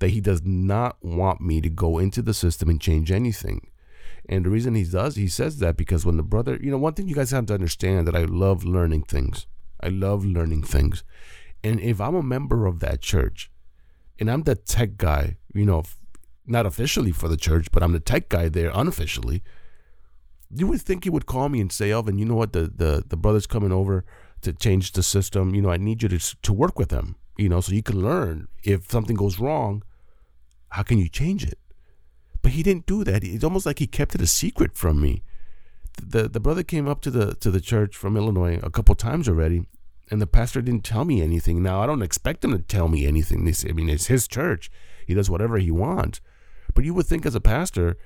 that 0.00 0.10
he 0.10 0.20
does 0.20 0.42
not 0.44 0.96
want 1.02 1.40
me 1.40 1.60
to 1.60 1.70
go 1.70 1.98
into 1.98 2.22
the 2.22 2.34
system 2.34 2.68
and 2.68 2.80
change 2.80 3.12
anything. 3.12 3.70
And 4.28 4.44
the 4.44 4.50
reason 4.50 4.74
he 4.74 4.84
does, 4.84 5.16
he 5.16 5.28
says 5.28 5.58
that 5.58 5.76
because 5.76 6.04
when 6.04 6.16
the 6.16 6.22
brother, 6.22 6.58
you 6.60 6.70
know, 6.70 6.78
one 6.78 6.94
thing 6.94 7.08
you 7.08 7.14
guys 7.14 7.30
have 7.30 7.46
to 7.46 7.54
understand 7.54 8.06
that 8.06 8.16
I 8.16 8.24
love 8.24 8.64
learning 8.64 9.04
things. 9.04 9.46
I 9.80 9.88
love 9.88 10.24
learning 10.24 10.64
things. 10.64 11.04
And 11.62 11.80
if 11.80 12.00
I'm 12.00 12.14
a 12.14 12.22
member 12.22 12.66
of 12.66 12.80
that 12.80 13.02
church 13.02 13.50
and 14.18 14.30
I'm 14.30 14.42
the 14.42 14.54
tech 14.54 14.96
guy, 14.96 15.36
you 15.54 15.64
know, 15.64 15.84
not 16.46 16.66
officially 16.66 17.12
for 17.12 17.28
the 17.28 17.36
church, 17.36 17.70
but 17.70 17.82
I'm 17.82 17.92
the 17.92 18.00
tech 18.00 18.28
guy 18.28 18.48
there 18.48 18.70
unofficially, 18.74 19.42
you 20.52 20.66
would 20.66 20.80
think 20.80 21.04
he 21.04 21.10
would 21.10 21.26
call 21.26 21.48
me 21.48 21.60
and 21.60 21.70
say, 21.70 21.90
Elvin, 21.90 22.18
you 22.18 22.24
know 22.24 22.34
what, 22.34 22.52
the, 22.52 22.62
the, 22.62 23.04
the 23.06 23.16
brother's 23.16 23.46
coming 23.46 23.72
over 23.72 24.04
to 24.42 24.52
change 24.52 24.92
the 24.92 25.02
system. 25.02 25.54
You 25.54 25.62
know, 25.62 25.70
I 25.70 25.76
need 25.76 26.02
you 26.02 26.08
to, 26.08 26.36
to 26.42 26.52
work 26.52 26.78
with 26.78 26.88
them, 26.88 27.16
you 27.36 27.48
know, 27.48 27.60
so 27.60 27.72
you 27.72 27.82
can 27.82 28.02
learn 28.02 28.48
if 28.64 28.90
something 28.90 29.16
goes 29.16 29.38
wrong 29.38 29.82
how 30.70 30.82
can 30.82 30.98
you 30.98 31.08
change 31.08 31.44
it? 31.44 31.58
But 32.42 32.52
he 32.52 32.62
didn't 32.62 32.86
do 32.86 33.04
that. 33.04 33.22
It's 33.22 33.44
almost 33.44 33.66
like 33.66 33.78
he 33.78 33.86
kept 33.86 34.14
it 34.14 34.22
a 34.22 34.26
secret 34.26 34.76
from 34.76 35.00
me. 35.00 35.22
The 36.02 36.28
the 36.28 36.40
brother 36.40 36.62
came 36.62 36.88
up 36.88 37.00
to 37.02 37.10
the 37.10 37.34
to 37.34 37.50
the 37.50 37.60
church 37.60 37.96
from 37.96 38.16
Illinois 38.16 38.58
a 38.62 38.70
couple 38.70 38.94
times 38.94 39.28
already, 39.28 39.66
and 40.10 40.20
the 40.20 40.26
pastor 40.26 40.62
didn't 40.62 40.84
tell 40.84 41.04
me 41.04 41.20
anything. 41.20 41.62
Now 41.62 41.82
I 41.82 41.86
don't 41.86 42.02
expect 42.02 42.44
him 42.44 42.52
to 42.52 42.62
tell 42.62 42.88
me 42.88 43.06
anything. 43.06 43.44
This 43.44 43.64
I 43.68 43.72
mean 43.72 43.90
it's 43.90 44.06
his 44.06 44.26
church. 44.26 44.70
He 45.06 45.14
does 45.14 45.28
whatever 45.28 45.58
he 45.58 45.70
wants. 45.70 46.20
But 46.74 46.84
you 46.84 46.94
would 46.94 47.06
think 47.06 47.26
as 47.26 47.34
a 47.34 47.40
pastor, 47.40 47.96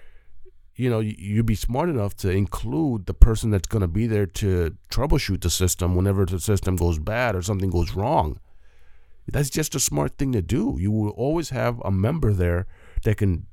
you 0.75 0.91
know, 0.91 1.01
you'd 1.01 1.47
be 1.47 1.55
smart 1.55 1.89
enough 1.89 2.17
to 2.17 2.31
include 2.31 3.07
the 3.07 3.15
person 3.15 3.51
that's 3.51 3.69
going 3.69 3.83
to 3.83 3.89
be 3.89 4.07
there 4.07 4.27
to 4.27 4.77
troubleshoot 4.91 5.43
the 5.43 5.51
system 5.51 5.95
whenever 5.95 6.25
the 6.25 6.41
system 6.41 6.77
goes 6.77 6.99
bad 6.99 7.37
or 7.37 7.43
something 7.43 7.71
goes 7.71 7.95
wrong. 7.95 8.41
That's 9.27 9.51
just 9.51 9.75
a 9.75 9.81
smart 9.81 10.19
thing 10.19 10.33
to 10.33 10.43
do. 10.43 10.77
You 10.79 10.91
will 10.91 11.11
always 11.11 11.51
have 11.51 11.81
a 11.85 11.91
member 11.91 12.33
there 12.33 12.67
that 13.05 13.17
can 13.17 13.47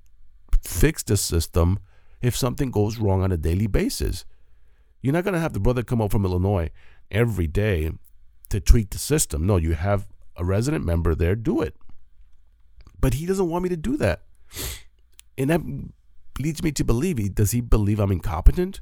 fix 0.63 1.04
the 1.04 1.18
system 1.18 1.80
if 2.22 2.36
something 2.36 2.72
goes 2.72 2.98
wrong 2.98 3.24
on 3.24 3.32
a 3.32 3.38
daily 3.38 3.68
basis. 3.68 4.25
You're 5.01 5.13
not 5.13 5.24
going 5.24 5.34
to 5.34 5.40
have 5.40 5.54
the 5.54 5.60
brother 5.60 5.84
come 5.84 6.01
up 6.01 6.12
from 6.12 6.25
Illinois 6.25 6.70
every 7.10 7.48
day 7.48 7.92
to 8.50 8.60
tweak 8.60 8.92
the 8.92 9.00
system. 9.00 9.48
No, 9.48 9.58
you 9.58 9.74
have 9.74 10.08
a 10.36 10.46
resident 10.46 10.86
member 10.86 11.16
there, 11.16 11.36
do 11.36 11.62
it. 11.62 11.75
But 13.00 13.16
he 13.16 13.25
doesn't 13.25 13.50
want 13.50 13.63
me 13.63 13.70
to 13.70 13.78
do 13.78 13.98
that. 13.98 14.24
And 15.38 15.50
that 15.50 15.62
leads 16.40 16.62
me 16.62 16.72
to 16.74 16.84
believe 16.84 17.18
he 17.18 17.30
does 17.30 17.51
he 17.51 17.62
believe 17.62 18.00
I'm 18.00 18.12
incompetent? 18.12 18.82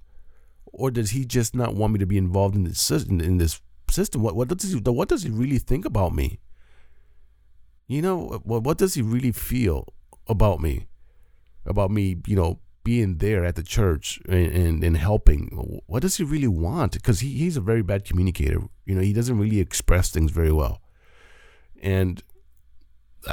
Or 0.65 0.91
does 0.91 1.12
he 1.12 1.25
just 1.25 1.55
not 1.55 1.75
want 1.75 1.93
me 1.93 2.00
to 2.00 2.05
be 2.05 2.17
involved 2.17 2.55
in 2.55 2.63
this 2.63 2.79
system 2.79 3.22
in 3.22 3.38
this 3.38 3.62
system? 3.89 4.22
What 4.22 4.36
what 4.36 4.50
does 4.50 4.72
he 4.72 4.79
what 4.79 5.08
does 5.08 5.24
he 5.24 5.29
really 5.29 5.60
think 5.60 5.86
about 5.86 6.13
me? 6.13 6.39
You 7.89 8.03
know, 8.03 8.39
what 8.43 8.63
what 8.63 8.77
does 8.77 8.93
he 8.93 9.01
really 9.01 9.31
feel 9.31 9.93
about 10.27 10.62
me? 10.62 10.88
About 11.65 11.89
me, 11.89 12.17
you 12.27 12.36
know, 12.36 12.60
being 12.84 13.17
there 13.17 13.43
at 13.43 13.55
the 13.55 13.63
church 13.63 14.19
and, 14.29 14.51
and, 14.51 14.84
and 14.84 14.96
helping. 14.96 15.48
What 15.88 16.03
does 16.03 16.17
he 16.17 16.24
really 16.24 16.48
want? 16.48 16.93
Because 16.93 17.19
he, 17.22 17.29
he's 17.29 17.58
a 17.58 17.62
very 17.62 17.81
bad 17.81 18.05
communicator. 18.05 18.62
You 18.86 18.96
know, 18.96 19.01
he 19.01 19.12
doesn't 19.12 19.39
really 19.39 19.60
express 19.60 20.12
things 20.12 20.31
very 20.31 20.51
well. 20.51 20.81
And 21.81 22.22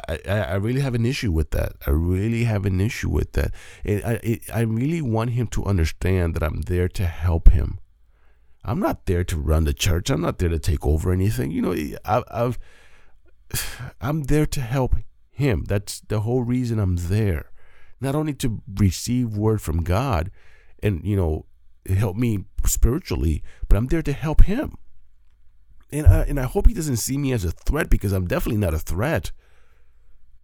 I, 0.09 0.19
I 0.27 0.55
really 0.55 0.81
have 0.81 0.95
an 0.95 1.05
issue 1.05 1.33
with 1.33 1.51
that. 1.51 1.75
I 1.87 1.91
really 1.91 2.45
have 2.45 2.65
an 2.65 2.81
issue 2.81 3.11
with 3.11 3.33
that. 3.33 3.53
And 3.85 4.03
I, 4.05 4.41
I 4.53 4.63
really 4.63 5.03
want 5.03 5.31
him 5.31 5.49
to 5.49 5.65
understand 5.67 6.35
that 6.35 6.43
I'm 6.43 6.63
there 6.63 6.89
to 6.89 7.05
help 7.05 7.51
him. 7.51 7.79
I'm 8.65 8.81
not 8.81 9.05
there 9.05 9.23
to 9.25 9.37
run 9.39 9.65
the 9.65 9.75
church. 9.75 10.09
I'm 10.09 10.23
not 10.23 10.39
there 10.39 10.49
to 10.49 10.59
take 10.59 10.85
over 10.87 11.13
anything. 11.13 11.51
You 11.51 11.63
know, 11.63 11.99
I, 12.07 12.23
I've, 12.31 12.59
I'm 14.01 14.25
there 14.25 14.47
to 14.47 14.61
help 14.61 14.97
him. 15.31 15.65
That's 15.65 16.01
the 16.01 16.21
whole 16.21 16.43
reason 16.43 16.79
I'm 16.79 16.97
there. 16.97 17.51
Not 18.01 18.15
only 18.15 18.35
to 18.35 18.63
receive 18.75 19.37
word 19.37 19.61
from 19.61 19.83
God 19.83 20.31
and, 20.83 21.05
you 21.05 21.17
know, 21.17 21.47
help 21.89 22.17
me 22.17 22.45
spiritually, 22.65 23.43
but 23.69 23.77
I'm 23.77 23.87
there 23.87 24.03
to 24.03 24.13
help 24.13 24.45
him. 24.45 24.77
And 25.93 26.07
I, 26.07 26.23
and 26.23 26.41
I 26.41 26.45
hope 26.45 26.67
he 26.67 26.75
doesn't 26.75 26.97
see 26.97 27.17
me 27.17 27.33
as 27.33 27.45
a 27.45 27.53
threat 27.53 27.89
because 27.89 28.13
I'm 28.13 28.27
definitely 28.27 28.61
not 28.61 28.75
a 28.75 28.79
threat. 28.79 29.31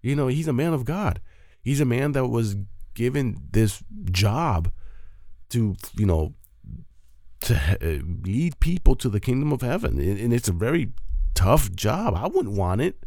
You 0.00 0.14
know, 0.16 0.28
he's 0.28 0.48
a 0.48 0.52
man 0.52 0.72
of 0.72 0.84
God. 0.84 1.20
He's 1.62 1.80
a 1.80 1.84
man 1.84 2.12
that 2.12 2.26
was 2.28 2.56
given 2.94 3.48
this 3.50 3.82
job 4.10 4.70
to, 5.50 5.76
you 5.94 6.06
know, 6.06 6.34
to 7.40 7.54
uh, 7.54 8.04
lead 8.22 8.60
people 8.60 8.94
to 8.96 9.08
the 9.08 9.20
kingdom 9.20 9.52
of 9.52 9.62
heaven. 9.62 9.98
And 9.98 10.32
it's 10.32 10.48
a 10.48 10.52
very 10.52 10.92
tough 11.34 11.72
job. 11.72 12.14
I 12.14 12.26
wouldn't 12.26 12.56
want 12.56 12.80
it. 12.80 13.04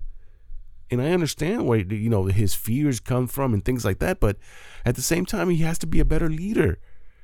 And 0.91 1.01
I 1.01 1.11
understand 1.11 1.65
where, 1.65 1.79
you 1.79 2.09
know, 2.09 2.25
his 2.25 2.53
fears 2.53 2.99
come 2.99 3.27
from 3.27 3.53
and 3.53 3.65
things 3.65 3.83
like 3.83 3.99
that. 3.99 4.19
But 4.19 4.37
at 4.85 4.95
the 4.95 5.01
same 5.01 5.25
time, 5.25 5.49
he 5.49 5.63
has 5.63 5.79
to 5.79 5.87
be 5.87 5.99
a 5.99 6.05
better 6.05 6.29
leader. 6.29 6.77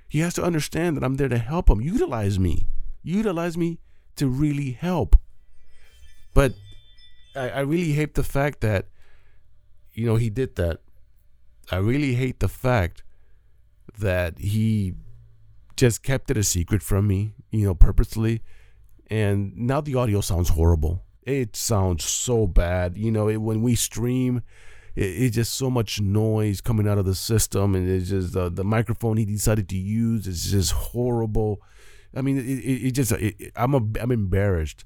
He 0.09 0.19
has 0.19 0.33
to 0.35 0.43
understand 0.43 0.97
that 0.97 1.03
I'm 1.03 1.15
there 1.15 1.29
to 1.29 1.37
help 1.37 1.69
him. 1.69 1.79
Utilize 1.79 2.39
me. 2.39 2.65
Utilize 3.03 3.57
me 3.57 3.79
to 4.15 4.27
really 4.27 4.71
help. 4.71 5.15
But 6.33 6.53
I, 7.35 7.49
I 7.49 7.59
really 7.59 7.93
hate 7.93 8.15
the 8.15 8.23
fact 8.23 8.61
that 8.61 8.87
you 9.93 10.05
know, 10.05 10.15
he 10.15 10.29
did 10.29 10.55
that. 10.55 10.79
I 11.71 11.77
really 11.77 12.15
hate 12.15 12.39
the 12.39 12.47
fact 12.47 13.03
that 13.97 14.39
he 14.39 14.93
just 15.75 16.03
kept 16.03 16.31
it 16.31 16.37
a 16.37 16.43
secret 16.43 16.81
from 16.81 17.07
me, 17.07 17.33
you 17.49 17.65
know, 17.65 17.73
purposely. 17.73 18.41
And 19.11 19.57
now 19.57 19.81
the 19.81 19.95
audio 19.95 20.21
sounds 20.21 20.49
horrible. 20.49 21.03
It 21.23 21.57
sounds 21.57 22.05
so 22.05 22.47
bad. 22.47 22.97
You 22.97 23.11
know, 23.11 23.27
it, 23.27 23.41
when 23.41 23.61
we 23.61 23.75
stream, 23.75 24.41
it, 24.95 25.03
it's 25.03 25.35
just 25.35 25.53
so 25.53 25.69
much 25.69 25.99
noise 25.99 26.61
coming 26.61 26.87
out 26.87 26.97
of 26.97 27.03
the 27.05 27.13
system, 27.13 27.75
and 27.75 27.87
it's 27.87 28.09
just 28.09 28.35
uh, 28.37 28.47
the 28.47 28.63
microphone 28.63 29.17
he 29.17 29.25
decided 29.25 29.67
to 29.67 29.77
use 29.77 30.27
is 30.27 30.49
just 30.49 30.71
horrible. 30.71 31.61
I 32.15 32.21
mean, 32.21 32.37
it, 32.37 32.63
it, 32.63 32.91
just 32.91 33.11
I'm 33.57 33.73
a, 33.75 33.81
I'm 33.99 34.11
embarrassed 34.11 34.85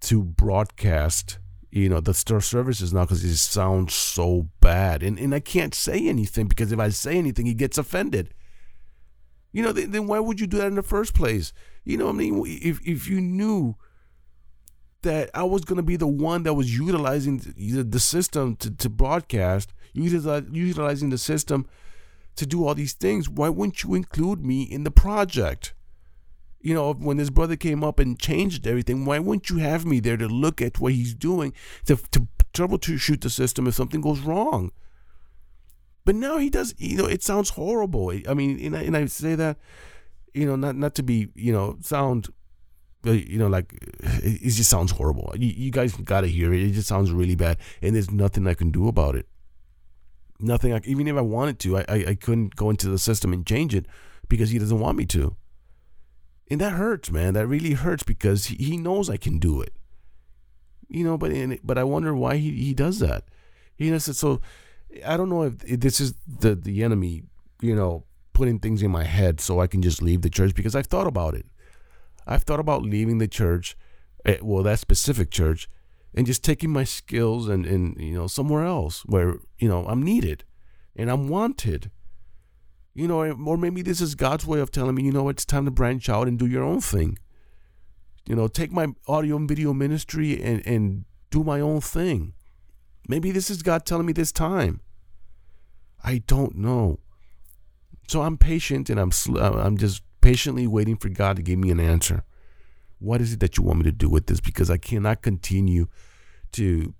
to 0.00 0.24
broadcast 0.24 1.38
you 1.70 1.88
know 1.88 2.00
the 2.00 2.12
store 2.12 2.40
services 2.40 2.92
now 2.92 3.02
because 3.02 3.24
it 3.24 3.36
sounds 3.36 3.94
so 3.94 4.48
bad 4.60 5.02
and 5.02 5.18
and 5.18 5.34
i 5.34 5.40
can't 5.40 5.74
say 5.74 6.06
anything 6.06 6.46
because 6.46 6.70
if 6.70 6.78
i 6.78 6.90
say 6.90 7.16
anything 7.16 7.46
he 7.46 7.54
gets 7.54 7.78
offended 7.78 8.34
you 9.52 9.62
know 9.62 9.72
then, 9.72 9.90
then 9.92 10.06
why 10.06 10.18
would 10.18 10.38
you 10.38 10.46
do 10.46 10.58
that 10.58 10.66
in 10.66 10.74
the 10.74 10.82
first 10.82 11.14
place 11.14 11.52
you 11.84 11.96
know 11.96 12.06
what 12.06 12.14
i 12.14 12.18
mean 12.18 12.42
if 12.46 12.80
if 12.86 13.08
you 13.08 13.20
knew 13.20 13.74
that 15.02 15.30
i 15.34 15.42
was 15.42 15.64
to 15.64 15.82
be 15.82 15.96
the 15.96 16.06
one 16.06 16.42
that 16.42 16.54
was 16.54 16.76
utilizing 16.76 17.38
the, 17.38 17.82
the 17.82 18.00
system 18.00 18.56
to, 18.56 18.70
to 18.70 18.88
broadcast 18.88 19.72
utilizing 19.94 21.10
the 21.10 21.18
system 21.18 21.66
to 22.36 22.46
do 22.46 22.66
all 22.66 22.74
these 22.74 22.94
things 22.94 23.28
why 23.28 23.48
wouldn't 23.48 23.82
you 23.82 23.94
include 23.94 24.44
me 24.44 24.62
in 24.62 24.84
the 24.84 24.90
project 24.90 25.74
you 26.62 26.74
know, 26.74 26.92
when 26.92 27.18
his 27.18 27.30
brother 27.30 27.56
came 27.56 27.82
up 27.82 27.98
and 27.98 28.18
changed 28.18 28.66
everything, 28.66 29.04
why 29.04 29.18
wouldn't 29.18 29.50
you 29.50 29.58
have 29.58 29.84
me 29.84 30.00
there 30.00 30.16
to 30.16 30.28
look 30.28 30.62
at 30.62 30.78
what 30.78 30.92
he's 30.92 31.14
doing 31.14 31.52
to, 31.86 31.96
trouble 32.52 32.78
to 32.78 32.92
troubleshoot 32.92 33.20
the 33.20 33.30
system 33.30 33.66
if 33.66 33.74
something 33.74 34.00
goes 34.00 34.20
wrong? 34.20 34.70
But 36.04 36.14
now 36.14 36.38
he 36.38 36.50
does, 36.50 36.74
you 36.78 36.96
know, 36.96 37.06
it 37.06 37.22
sounds 37.22 37.50
horrible. 37.50 38.12
I 38.28 38.34
mean, 38.34 38.64
and 38.64 38.76
I, 38.76 38.82
and 38.82 38.96
I 38.96 39.06
say 39.06 39.34
that, 39.34 39.58
you 40.34 40.46
know, 40.46 40.56
not, 40.56 40.76
not 40.76 40.94
to 40.96 41.02
be, 41.02 41.28
you 41.34 41.52
know, 41.52 41.76
sound, 41.80 42.28
uh, 43.06 43.12
you 43.12 43.38
know, 43.38 43.48
like 43.48 43.72
it, 44.22 44.50
just 44.50 44.70
sounds 44.70 44.92
horrible. 44.92 45.32
You, 45.36 45.48
you 45.48 45.70
guys 45.70 45.94
got 45.96 46.22
to 46.22 46.28
hear 46.28 46.52
it. 46.52 46.62
It 46.62 46.70
just 46.72 46.88
sounds 46.88 47.10
really 47.10 47.36
bad. 47.36 47.58
And 47.80 47.94
there's 47.94 48.10
nothing 48.10 48.46
I 48.46 48.54
can 48.54 48.70
do 48.70 48.88
about 48.88 49.16
it. 49.16 49.26
Nothing, 50.40 50.72
I, 50.72 50.80
even 50.84 51.06
if 51.06 51.16
I 51.16 51.20
wanted 51.20 51.58
to, 51.60 51.78
I, 51.78 51.84
I, 51.88 52.04
I 52.08 52.14
couldn't 52.14 52.56
go 52.56 52.70
into 52.70 52.88
the 52.88 52.98
system 52.98 53.32
and 53.32 53.46
change 53.46 53.74
it 53.74 53.86
because 54.28 54.50
he 54.50 54.58
doesn't 54.58 54.80
want 54.80 54.98
me 54.98 55.06
to. 55.06 55.36
And 56.50 56.60
that 56.60 56.72
hurts, 56.72 57.10
man. 57.10 57.34
That 57.34 57.46
really 57.46 57.72
hurts 57.72 58.02
because 58.02 58.46
he, 58.46 58.56
he 58.56 58.76
knows 58.76 59.08
I 59.08 59.16
can 59.16 59.38
do 59.38 59.60
it. 59.60 59.74
You 60.88 61.04
know, 61.04 61.16
but 61.16 61.32
in, 61.32 61.58
but 61.62 61.78
I 61.78 61.84
wonder 61.84 62.14
why 62.14 62.36
he, 62.36 62.50
he 62.50 62.74
does 62.74 62.98
that. 62.98 63.24
You 63.78 63.92
know, 63.92 63.98
so, 63.98 64.12
so 64.12 64.40
I 65.06 65.16
don't 65.16 65.30
know 65.30 65.44
if, 65.44 65.64
if 65.64 65.80
this 65.80 66.00
is 66.00 66.14
the 66.26 66.54
the 66.54 66.82
enemy, 66.82 67.22
you 67.62 67.74
know, 67.74 68.04
putting 68.32 68.58
things 68.58 68.82
in 68.82 68.90
my 68.90 69.04
head 69.04 69.40
so 69.40 69.60
I 69.60 69.66
can 69.66 69.82
just 69.82 70.02
leave 70.02 70.22
the 70.22 70.30
church 70.30 70.54
because 70.54 70.74
I've 70.74 70.86
thought 70.86 71.06
about 71.06 71.34
it. 71.34 71.46
I've 72.26 72.42
thought 72.42 72.60
about 72.60 72.82
leaving 72.82 73.18
the 73.18 73.28
church, 73.28 73.76
eh, 74.24 74.38
well, 74.42 74.62
that 74.62 74.78
specific 74.78 75.30
church, 75.30 75.68
and 76.14 76.26
just 76.26 76.44
taking 76.44 76.70
my 76.70 76.84
skills 76.84 77.48
and, 77.48 77.66
and 77.66 77.98
you 78.00 78.14
know 78.14 78.26
somewhere 78.26 78.64
else 78.64 79.02
where 79.06 79.36
you 79.58 79.68
know 79.68 79.86
I'm 79.86 80.02
needed 80.02 80.44
and 80.94 81.10
I'm 81.10 81.28
wanted 81.28 81.90
you 82.94 83.08
know, 83.08 83.22
or 83.46 83.56
maybe 83.56 83.82
this 83.82 84.00
is 84.00 84.14
God's 84.14 84.46
way 84.46 84.60
of 84.60 84.70
telling 84.70 84.94
me, 84.94 85.04
you 85.04 85.12
know, 85.12 85.28
it's 85.28 85.44
time 85.44 85.64
to 85.64 85.70
branch 85.70 86.08
out 86.08 86.28
and 86.28 86.38
do 86.38 86.46
your 86.46 86.62
own 86.62 86.80
thing. 86.80 87.18
You 88.26 88.36
know, 88.36 88.48
take 88.48 88.70
my 88.70 88.88
audio 89.08 89.36
and 89.36 89.48
video 89.48 89.72
ministry 89.72 90.40
and, 90.42 90.64
and 90.66 91.04
do 91.30 91.42
my 91.42 91.60
own 91.60 91.80
thing. 91.80 92.34
Maybe 93.08 93.30
this 93.30 93.50
is 93.50 93.62
God 93.62 93.86
telling 93.86 94.06
me 94.06 94.12
this 94.12 94.30
time. 94.30 94.80
I 96.04 96.18
don't 96.26 96.56
know. 96.56 97.00
So 98.12 98.20
I'm 98.20 98.36
patient 98.36 98.90
and 98.90 99.00
I'm 99.00 99.10
I'm 99.38 99.78
just 99.78 100.02
patiently 100.20 100.66
waiting 100.66 100.98
for 100.98 101.08
God 101.08 101.36
to 101.36 101.42
give 101.42 101.58
me 101.58 101.70
an 101.70 101.80
answer. 101.80 102.24
What 102.98 103.22
is 103.22 103.32
it 103.32 103.40
that 103.40 103.56
you 103.56 103.64
want 103.64 103.78
me 103.78 103.84
to 103.84 103.90
do 103.90 104.10
with 104.10 104.26
this? 104.26 104.38
Because 104.38 104.68
I 104.68 104.76
cannot 104.76 105.22
continue 105.22 105.86
to 106.52 106.92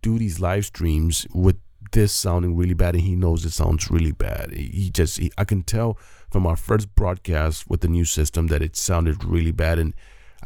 do 0.00 0.16
these 0.16 0.38
live 0.38 0.66
streams 0.66 1.26
with 1.34 1.56
this 1.90 2.12
sounding 2.12 2.54
really 2.54 2.74
bad 2.74 2.94
and 2.94 3.02
he 3.02 3.16
knows 3.16 3.44
it 3.44 3.50
sounds 3.50 3.90
really 3.90 4.12
bad. 4.12 4.52
He 4.52 4.90
just 4.90 5.18
he, 5.18 5.32
i 5.36 5.44
can 5.44 5.64
tell 5.64 5.98
from 6.30 6.46
our 6.46 6.54
first 6.54 6.94
broadcast 6.94 7.68
with 7.68 7.80
the 7.80 7.88
new 7.88 8.04
system 8.04 8.46
that 8.46 8.62
it 8.62 8.76
sounded 8.76 9.24
really 9.24 9.50
bad 9.50 9.80
and 9.80 9.92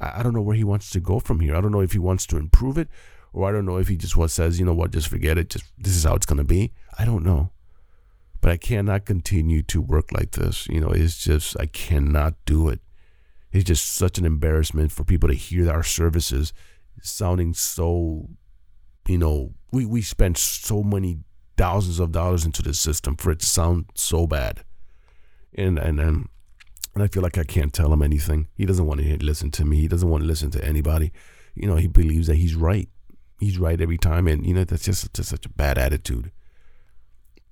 I, 0.00 0.20
I, 0.20 0.22
don't 0.22 0.32
know 0.32 0.40
where 0.40 0.56
he 0.56 0.64
wants 0.64 0.88
to 0.92 1.00
go 1.00 1.20
from 1.20 1.40
here. 1.40 1.54
I 1.54 1.60
don't 1.60 1.70
know 1.70 1.82
if 1.82 1.92
he 1.92 1.98
wants 1.98 2.24
to 2.28 2.38
improve 2.38 2.78
it 2.78 2.88
or 3.34 3.46
i 3.46 3.52
don't 3.52 3.66
know 3.66 3.76
if 3.76 3.88
he 3.88 3.96
just 3.98 4.16
what 4.16 4.30
says 4.30 4.58
you 4.58 4.64
know 4.64 4.72
what? 4.72 4.90
Just 4.92 5.08
forget 5.08 5.36
it. 5.36 5.50
Just 5.50 5.66
this 5.76 5.94
is 5.94 6.04
how 6.04 6.14
it's 6.14 6.24
going 6.24 6.38
to 6.38 6.44
be. 6.44 6.72
I 6.98 7.04
don't 7.04 7.24
know 7.24 7.50
but 8.44 8.52
i 8.52 8.56
cannot 8.56 9.04
continue 9.06 9.62
to 9.62 9.80
work 9.80 10.12
like 10.12 10.32
this 10.32 10.66
you 10.68 10.80
know 10.80 10.90
it's 10.90 11.24
just 11.24 11.58
i 11.58 11.66
cannot 11.66 12.34
do 12.44 12.68
it 12.68 12.80
it's 13.52 13.64
just 13.64 13.92
such 13.92 14.18
an 14.18 14.24
embarrassment 14.24 14.92
for 14.92 15.04
people 15.04 15.28
to 15.28 15.34
hear 15.34 15.70
our 15.70 15.82
services 15.82 16.52
sounding 17.00 17.54
so 17.54 18.28
you 19.08 19.18
know 19.18 19.54
we 19.72 19.84
we 19.84 20.02
spent 20.02 20.38
so 20.38 20.82
many 20.82 21.18
thousands 21.56 22.00
of 22.00 22.12
dollars 22.12 22.44
into 22.44 22.62
the 22.62 22.74
system 22.74 23.16
for 23.16 23.30
it 23.30 23.40
to 23.40 23.46
sound 23.46 23.86
so 23.94 24.26
bad. 24.26 24.64
And 25.54 25.78
and 25.78 26.00
and, 26.00 26.28
and 26.94 27.02
I 27.02 27.08
feel 27.08 27.22
like 27.22 27.38
I 27.38 27.44
can't 27.44 27.72
tell 27.72 27.92
him 27.92 28.02
anything. 28.02 28.48
He 28.54 28.66
doesn't 28.66 28.86
want 28.86 29.00
to 29.00 29.16
listen 29.18 29.50
to 29.52 29.64
me. 29.64 29.80
He 29.80 29.88
doesn't 29.88 30.08
want 30.08 30.22
to 30.22 30.28
listen 30.28 30.50
to 30.52 30.64
anybody. 30.64 31.12
You 31.54 31.68
know, 31.68 31.76
he 31.76 31.88
believes 31.88 32.26
that 32.26 32.36
he's 32.36 32.54
right. 32.54 32.88
He's 33.40 33.58
right 33.58 33.80
every 33.80 33.98
time, 33.98 34.26
and 34.28 34.46
you 34.46 34.54
know 34.54 34.64
that's 34.64 34.84
just, 34.84 35.12
just 35.12 35.28
such 35.28 35.46
a 35.46 35.50
bad 35.50 35.76
attitude. 35.76 36.30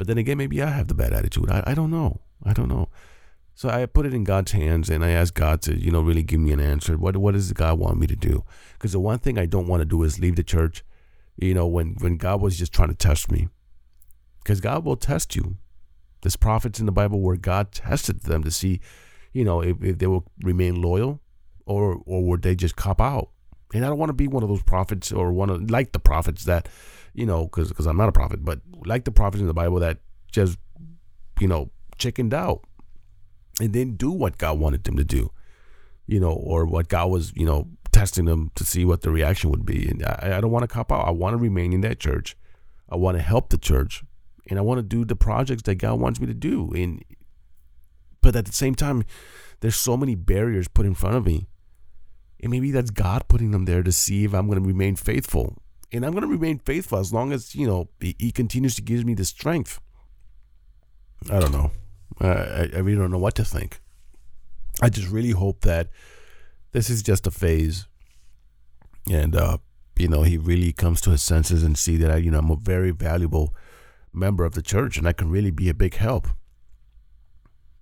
But 0.02 0.08
then 0.08 0.18
again, 0.18 0.36
maybe 0.36 0.60
I 0.60 0.68
have 0.68 0.88
the 0.88 0.94
bad 0.94 1.12
attitude. 1.12 1.48
I, 1.48 1.62
I 1.64 1.74
don't 1.74 1.92
know. 1.92 2.22
I 2.42 2.52
don't 2.52 2.66
know. 2.66 2.88
So 3.54 3.68
I 3.68 3.86
put 3.86 4.04
it 4.04 4.12
in 4.12 4.24
God's 4.24 4.50
hands, 4.50 4.90
and 4.90 5.04
I 5.04 5.10
asked 5.10 5.34
God 5.34 5.62
to, 5.62 5.78
you 5.78 5.92
know, 5.92 6.00
really 6.00 6.24
give 6.24 6.40
me 6.40 6.50
an 6.50 6.58
answer. 6.58 6.98
What 6.98 7.16
what 7.18 7.34
does 7.34 7.52
God 7.52 7.78
want 7.78 8.00
me 8.00 8.08
to 8.08 8.16
do? 8.16 8.42
Because 8.72 8.90
the 8.90 8.98
one 8.98 9.20
thing 9.20 9.38
I 9.38 9.46
don't 9.46 9.68
want 9.68 9.80
to 9.80 9.84
do 9.84 10.02
is 10.02 10.18
leave 10.18 10.34
the 10.34 10.42
church. 10.42 10.82
You 11.36 11.54
know, 11.54 11.68
when 11.68 11.94
when 12.00 12.16
God 12.16 12.40
was 12.40 12.58
just 12.58 12.72
trying 12.72 12.88
to 12.88 12.96
test 12.96 13.30
me, 13.30 13.46
because 14.42 14.60
God 14.60 14.84
will 14.84 14.96
test 14.96 15.36
you. 15.36 15.58
There's 16.22 16.34
prophets 16.34 16.80
in 16.80 16.86
the 16.86 16.90
Bible 16.90 17.20
where 17.20 17.36
God 17.36 17.70
tested 17.70 18.22
them 18.22 18.42
to 18.42 18.50
see, 18.50 18.80
you 19.32 19.44
know, 19.44 19.62
if, 19.62 19.80
if 19.84 19.98
they 19.98 20.08
will 20.08 20.24
remain 20.42 20.82
loyal 20.82 21.20
or 21.64 22.02
or 22.06 22.24
would 22.24 22.42
they 22.42 22.56
just 22.56 22.74
cop 22.74 23.00
out. 23.00 23.30
And 23.72 23.84
I 23.84 23.88
don't 23.88 23.98
want 23.98 24.10
to 24.10 24.14
be 24.14 24.26
one 24.26 24.42
of 24.42 24.48
those 24.48 24.64
prophets 24.64 25.12
or 25.12 25.32
one 25.32 25.48
of 25.48 25.70
like 25.70 25.92
the 25.92 26.00
prophets 26.00 26.44
that, 26.46 26.68
you 27.14 27.26
know, 27.26 27.44
because 27.44 27.68
because 27.68 27.86
I'm 27.86 27.96
not 27.96 28.08
a 28.08 28.12
prophet, 28.12 28.44
but 28.44 28.60
like 28.84 29.04
the 29.04 29.12
prophets 29.12 29.40
in 29.40 29.46
the 29.46 29.54
Bible 29.54 29.80
that 29.80 29.98
just, 30.30 30.58
you 31.40 31.48
know, 31.48 31.70
chickened 31.98 32.34
out 32.34 32.64
and 33.60 33.72
didn't 33.72 33.98
do 33.98 34.10
what 34.10 34.38
God 34.38 34.58
wanted 34.58 34.84
them 34.84 34.96
to 34.96 35.04
do, 35.04 35.30
you 36.06 36.18
know, 36.18 36.32
or 36.32 36.64
what 36.64 36.88
God 36.88 37.10
was, 37.10 37.32
you 37.36 37.44
know, 37.44 37.68
testing 37.92 38.24
them 38.24 38.50
to 38.54 38.64
see 38.64 38.84
what 38.84 39.02
the 39.02 39.10
reaction 39.10 39.50
would 39.50 39.66
be. 39.66 39.88
And 39.88 40.04
I, 40.04 40.38
I 40.38 40.40
don't 40.40 40.50
want 40.50 40.62
to 40.62 40.68
cop 40.68 40.90
out. 40.90 41.06
I 41.06 41.10
want 41.10 41.34
to 41.34 41.38
remain 41.38 41.72
in 41.72 41.82
that 41.82 42.00
church. 42.00 42.36
I 42.88 42.96
want 42.96 43.16
to 43.16 43.22
help 43.22 43.50
the 43.50 43.58
church, 43.58 44.04
and 44.48 44.58
I 44.58 44.62
want 44.62 44.78
to 44.78 44.82
do 44.82 45.04
the 45.04 45.16
projects 45.16 45.62
that 45.62 45.76
God 45.76 46.00
wants 46.00 46.20
me 46.20 46.26
to 46.26 46.34
do. 46.34 46.72
And 46.74 47.04
but 48.20 48.36
at 48.36 48.46
the 48.46 48.52
same 48.52 48.74
time, 48.74 49.04
there's 49.60 49.76
so 49.76 49.96
many 49.96 50.14
barriers 50.14 50.68
put 50.68 50.86
in 50.86 50.94
front 50.94 51.16
of 51.16 51.26
me. 51.26 51.46
And 52.40 52.50
maybe 52.50 52.70
that's 52.70 52.90
God 52.90 53.28
putting 53.28 53.52
them 53.52 53.66
there 53.66 53.82
to 53.82 53.92
see 53.92 54.24
if 54.24 54.34
I'm 54.34 54.48
going 54.48 54.60
to 54.60 54.66
remain 54.66 54.96
faithful. 54.96 55.61
And 55.92 56.04
I'm 56.04 56.12
going 56.12 56.22
to 56.22 56.28
remain 56.28 56.58
faithful 56.58 56.98
as 56.98 57.12
long 57.12 57.32
as, 57.32 57.54
you 57.54 57.66
know, 57.66 57.88
He 58.00 58.32
continues 58.32 58.74
to 58.76 58.82
give 58.82 59.04
me 59.04 59.14
the 59.14 59.24
strength. 59.24 59.80
I 61.30 61.38
don't 61.38 61.52
know. 61.52 61.70
I, 62.20 62.70
I 62.74 62.78
really 62.78 62.98
don't 62.98 63.10
know 63.10 63.18
what 63.18 63.34
to 63.36 63.44
think. 63.44 63.80
I 64.80 64.88
just 64.88 65.08
really 65.08 65.30
hope 65.30 65.60
that 65.62 65.88
this 66.72 66.88
is 66.88 67.02
just 67.02 67.26
a 67.26 67.30
phase. 67.30 67.86
And, 69.10 69.36
uh, 69.36 69.58
you 69.98 70.08
know, 70.08 70.22
he 70.22 70.38
really 70.38 70.72
comes 70.72 71.00
to 71.02 71.10
his 71.10 71.22
senses 71.22 71.62
and 71.62 71.76
see 71.76 71.96
that, 71.98 72.10
I, 72.10 72.16
you 72.16 72.30
know, 72.30 72.38
I'm 72.38 72.50
a 72.50 72.56
very 72.56 72.90
valuable 72.90 73.54
member 74.12 74.44
of 74.44 74.54
the 74.54 74.62
church 74.62 74.96
and 74.96 75.06
I 75.06 75.12
can 75.12 75.30
really 75.30 75.50
be 75.50 75.68
a 75.68 75.74
big 75.74 75.94
help. 75.94 76.28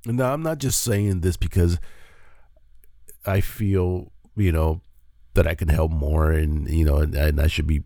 And 0.06 0.16
now 0.16 0.32
I'm 0.32 0.42
not 0.42 0.58
just 0.58 0.82
saying 0.82 1.20
this 1.20 1.36
because 1.36 1.78
I 3.26 3.40
feel, 3.40 4.12
you 4.36 4.50
know, 4.50 4.80
that 5.34 5.46
I 5.46 5.54
can 5.54 5.68
help 5.68 5.92
more 5.92 6.32
and, 6.32 6.68
you 6.68 6.84
know, 6.84 6.96
and, 6.96 7.14
and 7.14 7.40
I 7.40 7.46
should 7.46 7.66
be, 7.66 7.82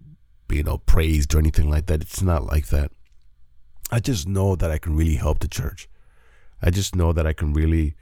you 0.49 0.63
know, 0.63 0.79
praised 0.79 1.35
or 1.35 1.39
anything 1.39 1.71
like 1.71 1.87
that. 1.87 2.03
It's 2.03 2.23
not 2.23 2.45
like 2.45 2.69
that. 2.69 2.91
I 3.91 4.01
just 4.01 4.27
know 4.29 4.57
that 4.57 4.71
I 4.71 4.79
can 4.79 4.97
really 4.97 5.17
help 5.17 5.41
the 5.41 5.49
church. 5.49 5.89
I 6.63 6.71
just 6.71 6.97
know 6.97 7.13
that 7.13 7.27
I 7.27 7.33
can 7.33 7.53
really 7.53 7.95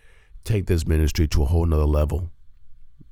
take 0.44 0.66
this 0.66 0.86
ministry 0.86 1.26
to 1.28 1.42
a 1.42 1.46
whole 1.46 1.66
nother 1.66 1.84
level. 1.84 2.30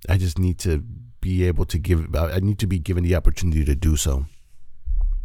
I 0.09 0.17
just 0.17 0.39
need 0.39 0.59
to 0.61 0.85
be 1.21 1.45
able 1.45 1.65
to 1.67 1.79
give, 1.79 2.15
I 2.15 2.41
need 2.41 2.59
to 2.61 2.67
be 2.67 2.79
given 2.79 3.05
the 3.05 3.15
opportunity 3.15 3.65
to 3.65 3.75
do 3.75 3.97
so. 3.97 4.27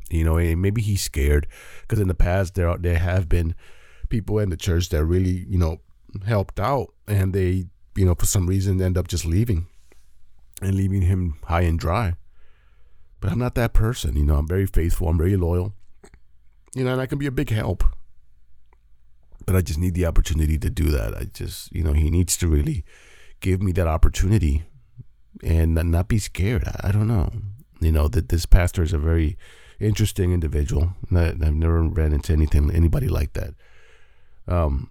You 0.10 0.24
know, 0.24 0.38
and 0.38 0.62
maybe 0.62 0.82
he's 0.82 1.02
scared 1.02 1.48
because 1.82 2.00
in 2.00 2.08
the 2.08 2.14
past 2.14 2.54
there 2.54 2.78
there 2.78 3.00
have 3.00 3.28
been 3.28 3.56
people 4.10 4.38
in 4.40 4.50
the 4.50 4.58
church 4.58 4.90
that 4.90 5.04
really, 5.04 5.46
you 5.50 5.58
know, 5.58 5.80
helped 6.26 6.60
out 6.60 6.94
and 7.08 7.34
they, 7.34 7.66
you 7.96 8.06
know, 8.06 8.16
for 8.16 8.26
some 8.26 8.48
reason 8.48 8.82
end 8.82 8.98
up 8.98 9.08
just 9.08 9.26
leaving 9.26 9.68
and 10.62 10.76
leaving 10.76 11.02
him 11.02 11.38
high 11.46 11.62
and 11.62 11.80
dry. 11.80 12.14
But 13.26 13.34
I'm 13.34 13.40
not 13.40 13.56
that 13.56 13.74
person, 13.74 14.16
you 14.16 14.24
know, 14.24 14.36
I'm 14.36 14.48
very 14.48 14.68
faithful, 14.68 15.10
I'm 15.10 15.18
very 15.18 15.36
loyal. 15.36 15.74
You 16.76 16.84
know, 16.84 16.92
and 16.92 17.02
I 17.02 17.06
can 17.08 17.18
be 17.18 17.26
a 17.26 17.32
big 17.32 17.50
help 17.50 17.84
but 19.46 19.56
I 19.56 19.62
just 19.62 19.80
need 19.80 19.94
the 19.94 20.06
opportunity 20.06 20.58
to 20.58 20.70
do 20.70 20.86
that. 20.86 21.16
I 21.16 21.26
just, 21.26 21.72
you 21.72 21.84
know, 21.84 21.94
he 21.94 22.10
needs 22.10 22.36
to 22.38 22.48
really 22.48 22.84
give 23.40 23.62
me 23.62 23.72
that 23.74 23.88
opportunity 23.88 24.64
and 25.44 25.76
not 25.76 26.08
be 26.08 26.18
scared. 26.18 26.68
I, 26.82 26.92
don't 26.92 27.08
know. 27.08 27.32
You 27.80 27.92
know, 27.92 28.08
that 28.08 28.30
this 28.30 28.46
pastor 28.46 28.82
is 28.82 28.94
a 28.94 28.98
very 28.98 29.38
interesting 29.80 30.32
individual. 30.32 30.94
I've 31.16 31.40
never 31.40 31.84
ran 31.84 32.14
into 32.14 32.34
anything, 32.34 32.72
anybody 32.72 33.08
like 33.08 33.34
that. 33.34 33.54
Um, 34.48 34.90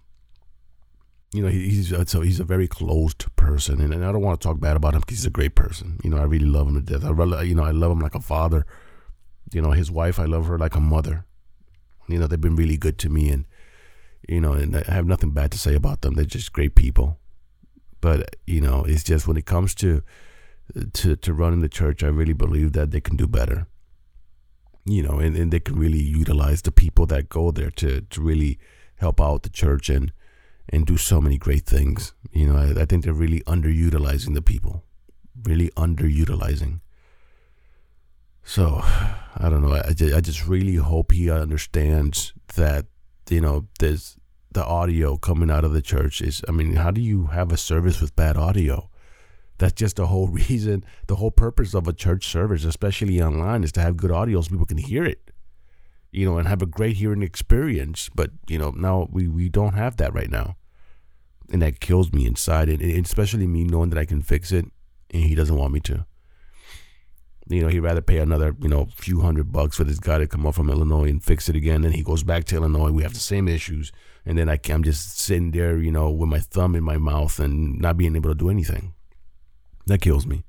you 1.35 1.41
know, 1.43 1.49
he's 1.49 1.91
uh, 1.91 2.05
so 2.05 2.21
he's 2.21 2.39
a 2.39 2.45
very 2.45 2.67
closed 2.67 3.25
person, 3.35 3.81
and, 3.81 3.93
and 3.93 4.05
I 4.05 4.11
don't 4.13 4.21
want 4.21 4.39
to 4.39 4.47
talk 4.47 4.59
bad 4.59 4.77
about 4.77 4.93
him 4.93 5.01
because 5.01 5.17
he's 5.17 5.25
a 5.25 5.29
great 5.31 5.53
person. 5.53 5.99
You 6.01 6.09
know, 6.09 6.17
I 6.17 6.23
really 6.23 6.45
love 6.45 6.67
him 6.67 6.75
to 6.75 6.81
death. 6.81 7.03
I 7.03 7.11
really, 7.11 7.37
uh, 7.37 7.41
you 7.41 7.53
know, 7.53 7.65
I 7.65 7.71
love 7.71 7.91
him 7.91 7.99
like 7.99 8.15
a 8.15 8.21
father. 8.21 8.65
You 9.51 9.61
know, 9.61 9.71
his 9.71 9.91
wife, 9.91 10.17
I 10.17 10.25
love 10.25 10.47
her 10.47 10.57
like 10.57 10.75
a 10.75 10.79
mother. 10.79 11.25
You 12.07 12.19
know, 12.19 12.27
they've 12.27 12.39
been 12.39 12.55
really 12.55 12.77
good 12.77 12.97
to 12.99 13.09
me, 13.09 13.29
and 13.29 13.45
you 14.29 14.39
know, 14.39 14.53
and 14.53 14.77
I 14.77 14.93
have 14.93 15.05
nothing 15.05 15.31
bad 15.31 15.51
to 15.51 15.59
say 15.59 15.75
about 15.75 16.01
them. 16.01 16.13
They're 16.13 16.23
just 16.23 16.53
great 16.53 16.73
people. 16.73 17.19
But 17.99 18.37
you 18.47 18.61
know, 18.61 18.85
it's 18.87 19.03
just 19.03 19.27
when 19.27 19.35
it 19.35 19.45
comes 19.45 19.75
to 19.75 20.03
to 20.93 21.17
to 21.17 21.33
running 21.33 21.59
the 21.59 21.69
church, 21.69 22.01
I 22.01 22.07
really 22.07 22.33
believe 22.33 22.71
that 22.73 22.91
they 22.91 23.01
can 23.01 23.17
do 23.17 23.27
better. 23.27 23.67
You 24.85 25.03
know, 25.03 25.19
and, 25.19 25.35
and 25.35 25.51
they 25.51 25.59
can 25.59 25.77
really 25.77 26.01
utilize 26.01 26.61
the 26.61 26.71
people 26.71 27.05
that 27.07 27.27
go 27.27 27.51
there 27.51 27.71
to 27.71 28.01
to 28.01 28.21
really 28.21 28.57
help 28.97 29.19
out 29.19 29.43
the 29.43 29.49
church 29.49 29.89
and 29.89 30.13
and 30.69 30.85
do 30.85 30.97
so 30.97 31.21
many 31.21 31.37
great 31.37 31.65
things. 31.65 32.13
You 32.31 32.47
know, 32.47 32.57
I, 32.57 32.81
I 32.81 32.85
think 32.85 33.03
they're 33.03 33.13
really 33.13 33.41
underutilizing 33.41 34.33
the 34.33 34.41
people, 34.41 34.83
really 35.43 35.69
underutilizing. 35.71 36.81
So, 38.43 38.79
I 38.83 39.49
don't 39.49 39.61
know. 39.61 39.73
I, 39.73 39.89
I 39.89 40.21
just 40.21 40.47
really 40.47 40.75
hope 40.75 41.11
he 41.11 41.31
understands 41.31 42.33
that 42.55 42.85
you 43.29 43.41
know, 43.41 43.67
there's 43.79 44.17
the 44.51 44.63
audio 44.63 45.17
coming 45.17 45.51
out 45.51 45.65
of 45.65 45.73
the 45.73 45.81
church 45.81 46.21
is 46.21 46.41
I 46.47 46.51
mean, 46.51 46.75
how 46.75 46.91
do 46.91 47.01
you 47.01 47.27
have 47.27 47.51
a 47.51 47.57
service 47.57 48.01
with 48.01 48.15
bad 48.15 48.37
audio? 48.37 48.89
That's 49.57 49.73
just 49.73 49.95
the 49.97 50.07
whole 50.07 50.27
reason, 50.43 50.85
the 51.07 51.15
whole 51.15 51.31
purpose 51.31 51.73
of 51.73 51.87
a 51.87 51.93
church 51.93 52.27
service, 52.27 52.63
especially 52.63 53.21
online, 53.21 53.63
is 53.63 53.71
to 53.73 53.81
have 53.81 53.97
good 53.97 54.11
audio 54.11 54.41
so 54.41 54.49
people 54.49 54.65
can 54.65 54.77
hear 54.77 55.03
it. 55.03 55.31
You 56.15 56.25
know, 56.25 56.37
and 56.37 56.47
have 56.47 56.61
a 56.61 56.65
great 56.65 56.95
hearing 56.95 57.21
experience. 57.21 58.09
But, 58.15 58.31
you 58.47 58.57
know, 58.57 58.71
now 58.71 59.09
we, 59.11 59.27
we 59.27 59.49
don't 59.49 59.73
have 59.73 59.97
that 59.97 60.13
right 60.13 60.31
now. 60.31 60.55
And 61.51 61.61
that 61.61 61.81
kills 61.81 62.13
me 62.13 62.25
inside. 62.25 62.69
And, 62.69 62.81
and 62.81 63.05
especially 63.05 63.47
me 63.47 63.65
knowing 63.65 63.89
that 63.89 63.99
I 63.99 64.05
can 64.05 64.21
fix 64.21 64.53
it 64.53 64.65
and 65.11 65.23
he 65.23 65.35
doesn't 65.35 65.57
want 65.57 65.73
me 65.73 65.81
to. 65.81 66.05
You 67.49 67.63
know, 67.63 67.67
he'd 67.67 67.81
rather 67.81 68.01
pay 68.01 68.19
another, 68.19 68.55
you 68.61 68.69
know, 68.69 68.87
few 68.95 69.19
hundred 69.19 69.51
bucks 69.51 69.75
for 69.75 69.83
this 69.83 69.99
guy 69.99 70.17
to 70.17 70.25
come 70.25 70.47
up 70.47 70.55
from 70.55 70.69
Illinois 70.69 71.09
and 71.09 71.21
fix 71.21 71.49
it 71.49 71.55
again. 71.57 71.81
Then 71.81 71.91
he 71.91 72.01
goes 72.01 72.23
back 72.23 72.45
to 72.45 72.55
Illinois. 72.55 72.91
We 72.91 73.03
have 73.03 73.13
the 73.13 73.19
same 73.19 73.49
issues. 73.49 73.91
And 74.25 74.37
then 74.37 74.49
I, 74.49 74.57
I'm 74.69 74.83
just 74.83 75.19
sitting 75.19 75.51
there, 75.51 75.77
you 75.77 75.91
know, 75.91 76.09
with 76.09 76.29
my 76.29 76.39
thumb 76.39 76.75
in 76.75 76.83
my 76.85 76.97
mouth 76.97 77.39
and 77.39 77.77
not 77.79 77.97
being 77.97 78.15
able 78.15 78.29
to 78.29 78.35
do 78.35 78.49
anything. 78.49 78.93
That 79.85 79.99
kills 79.99 80.25
me. 80.25 80.45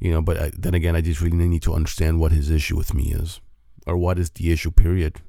You 0.00 0.10
know, 0.10 0.22
but 0.22 0.38
I, 0.38 0.50
then 0.58 0.74
again, 0.74 0.96
I 0.96 1.02
just 1.02 1.20
really 1.20 1.36
need 1.36 1.62
to 1.62 1.72
understand 1.72 2.18
what 2.18 2.32
his 2.32 2.50
issue 2.50 2.76
with 2.76 2.92
me 2.92 3.12
is. 3.12 3.40
Or 3.86 3.96
what 3.96 4.18
is 4.18 4.30
the 4.30 4.50
issue, 4.50 4.70
period. 4.70 5.20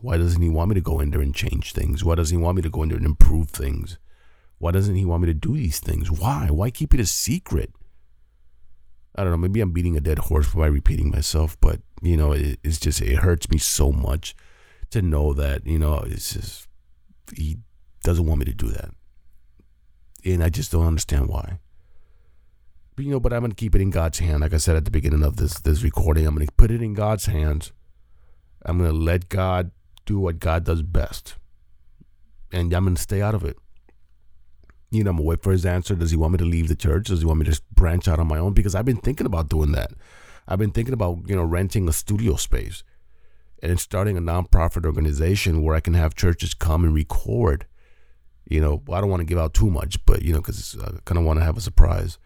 Why 0.00 0.16
doesn't 0.16 0.42
he 0.42 0.48
want 0.48 0.70
me 0.70 0.74
to 0.74 0.80
go 0.80 0.98
in 1.00 1.10
there 1.10 1.20
and 1.20 1.34
change 1.34 1.72
things? 1.72 2.04
Why 2.04 2.16
doesn't 2.16 2.36
he 2.36 2.42
want 2.42 2.56
me 2.56 2.62
to 2.62 2.70
go 2.70 2.82
in 2.82 2.88
there 2.88 2.98
and 2.98 3.06
improve 3.06 3.50
things? 3.50 3.98
Why 4.58 4.72
doesn't 4.72 4.96
he 4.96 5.04
want 5.04 5.22
me 5.22 5.26
to 5.26 5.34
do 5.34 5.54
these 5.54 5.78
things? 5.78 6.10
Why? 6.10 6.48
Why 6.50 6.70
keep 6.70 6.92
it 6.94 7.00
a 7.00 7.06
secret? 7.06 7.72
I 9.14 9.22
don't 9.22 9.32
know. 9.32 9.36
Maybe 9.36 9.60
I'm 9.60 9.72
beating 9.72 9.96
a 9.96 10.00
dead 10.00 10.18
horse 10.18 10.54
by 10.54 10.66
repeating 10.66 11.10
myself, 11.10 11.56
but 11.60 11.80
you 12.00 12.16
know, 12.16 12.32
it, 12.32 12.58
it's 12.64 12.80
just 12.80 13.00
it 13.00 13.16
hurts 13.16 13.50
me 13.50 13.58
so 13.58 13.92
much 13.92 14.34
to 14.90 15.02
know 15.02 15.32
that 15.34 15.66
you 15.66 15.78
know 15.78 15.98
it's 16.06 16.34
just 16.34 16.68
he 17.36 17.58
doesn't 18.02 18.26
want 18.26 18.40
me 18.40 18.44
to 18.46 18.54
do 18.54 18.68
that, 18.68 18.90
and 20.24 20.42
I 20.42 20.48
just 20.48 20.72
don't 20.72 20.86
understand 20.86 21.28
why. 21.28 21.58
But 22.94 23.04
you 23.04 23.10
know, 23.10 23.20
but 23.20 23.32
I'm 23.32 23.40
gonna 23.40 23.54
keep 23.54 23.74
it 23.74 23.80
in 23.80 23.90
God's 23.90 24.18
hand. 24.18 24.40
Like 24.40 24.52
I 24.52 24.58
said 24.58 24.76
at 24.76 24.84
the 24.84 24.90
beginning 24.90 25.22
of 25.22 25.36
this 25.36 25.60
this 25.60 25.82
recording, 25.82 26.26
I'm 26.26 26.34
gonna 26.34 26.46
put 26.56 26.70
it 26.70 26.82
in 26.82 26.94
God's 26.94 27.26
hands. 27.26 27.72
I'm 28.64 28.78
gonna 28.78 28.92
let 28.92 29.28
God 29.28 29.70
do 30.04 30.18
what 30.18 30.38
God 30.38 30.64
does 30.64 30.82
best, 30.82 31.36
and 32.52 32.72
I'm 32.72 32.84
gonna 32.84 32.96
stay 32.96 33.22
out 33.22 33.34
of 33.34 33.44
it 33.44 33.56
you 34.92 35.02
know, 35.02 35.10
I'm 35.10 35.16
gonna 35.16 35.26
wait 35.26 35.42
for 35.42 35.52
his 35.52 35.64
answer. 35.64 35.94
Does 35.94 36.10
he 36.10 36.18
want 36.18 36.32
me 36.32 36.38
to 36.38 36.44
leave 36.44 36.68
the 36.68 36.76
church? 36.76 37.06
Does 37.08 37.20
he 37.20 37.26
want 37.26 37.40
me 37.40 37.46
to 37.46 37.60
branch 37.72 38.06
out 38.06 38.18
on 38.18 38.28
my 38.28 38.38
own? 38.38 38.52
Because 38.52 38.74
I've 38.74 38.84
been 38.84 38.98
thinking 38.98 39.26
about 39.26 39.48
doing 39.48 39.72
that. 39.72 39.92
I've 40.46 40.58
been 40.58 40.70
thinking 40.70 40.92
about, 40.92 41.20
you 41.26 41.34
know, 41.34 41.44
renting 41.44 41.88
a 41.88 41.92
studio 41.92 42.36
space 42.36 42.84
and 43.62 43.80
starting 43.80 44.18
a 44.18 44.20
nonprofit 44.20 44.84
organization 44.84 45.62
where 45.62 45.74
I 45.74 45.80
can 45.80 45.94
have 45.94 46.14
churches 46.14 46.52
come 46.52 46.84
and 46.84 46.94
record. 46.94 47.66
You 48.46 48.60
know, 48.60 48.82
I 48.92 49.00
don't 49.00 49.08
want 49.08 49.20
to 49.20 49.26
give 49.26 49.38
out 49.38 49.54
too 49.54 49.70
much, 49.70 50.04
but, 50.04 50.22
you 50.22 50.34
know, 50.34 50.40
because 50.40 50.76
I 50.78 50.84
uh, 50.84 50.92
kind 51.06 51.18
of 51.18 51.24
want 51.24 51.38
to 51.38 51.44
have 51.44 51.56
a 51.56 51.62
surprise. 51.62 52.18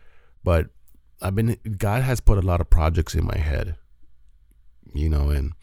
But 0.46 0.68
I've 1.20 1.35
been, 1.35 1.59
God 1.76 2.04
has 2.04 2.20
put 2.20 2.38
a 2.38 2.40
lot 2.40 2.61
of 2.61 2.70
projects 2.70 3.16
in 3.16 3.26
my 3.26 3.37
head, 3.37 3.74
you 4.94 5.09
know, 5.09 5.30
and 5.30 5.54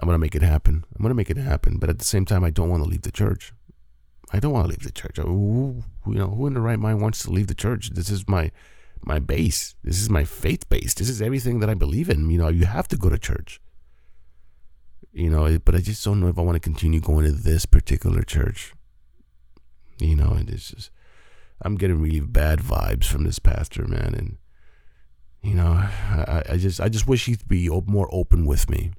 I'm 0.00 0.08
to 0.08 0.16
make 0.16 0.34
it 0.34 0.40
happen. 0.40 0.82
I'm 0.96 1.06
to 1.06 1.12
make 1.12 1.28
it 1.28 1.36
happen. 1.36 1.76
But 1.76 1.90
at 1.90 1.98
the 1.98 2.06
same 2.06 2.24
time, 2.24 2.42
I 2.42 2.48
don't 2.48 2.70
want 2.70 2.82
to 2.82 2.88
leave 2.88 3.02
the 3.02 3.12
church. 3.12 3.52
I 4.32 4.40
don't 4.40 4.54
want 4.54 4.64
to 4.64 4.70
leave 4.70 4.82
the 4.82 4.90
church. 4.90 5.18
Who, 5.18 5.82
you 6.06 6.14
know, 6.14 6.28
who 6.28 6.46
in 6.46 6.54
the 6.54 6.62
right 6.62 6.78
mind 6.78 7.02
wants 7.02 7.22
to 7.24 7.30
leave 7.30 7.48
the 7.48 7.54
church? 7.54 7.90
This 7.90 8.08
is 8.08 8.26
my 8.26 8.50
my 9.02 9.18
base. 9.18 9.74
This 9.84 10.00
is 10.00 10.08
my 10.08 10.24
faith 10.24 10.70
base. 10.70 10.94
This 10.94 11.10
is 11.10 11.20
everything 11.20 11.60
that 11.60 11.68
I 11.68 11.74
believe 11.74 12.08
in. 12.08 12.30
You 12.30 12.38
know, 12.38 12.48
you 12.48 12.64
have 12.64 12.88
to 12.88 12.96
go 12.96 13.10
to 13.10 13.18
church. 13.18 13.60
You 15.12 15.28
know, 15.28 15.58
but 15.58 15.74
I 15.74 15.80
just 15.80 16.02
don't 16.02 16.20
know 16.20 16.28
if 16.28 16.38
I 16.38 16.40
want 16.40 16.56
to 16.56 16.60
continue 16.60 17.00
going 17.00 17.26
to 17.26 17.32
this 17.32 17.66
particular 17.66 18.22
church. 18.22 18.72
You 19.98 20.16
know, 20.16 20.30
and 20.30 20.48
it's 20.48 20.70
just 20.70 20.90
I'm 21.64 21.76
getting 21.76 22.00
really 22.00 22.20
bad 22.20 22.60
vibes 22.60 23.04
from 23.04 23.24
this 23.24 23.38
pastor, 23.38 23.86
man, 23.88 24.14
and 24.14 24.36
you 25.42 25.54
know, 25.54 25.72
I, 25.72 26.42
I 26.50 26.56
just 26.56 26.80
I 26.80 26.88
just 26.88 27.08
wish 27.08 27.26
he'd 27.26 27.48
be 27.48 27.68
more 27.86 28.08
open 28.12 28.46
with 28.46 28.70
me. 28.70 28.92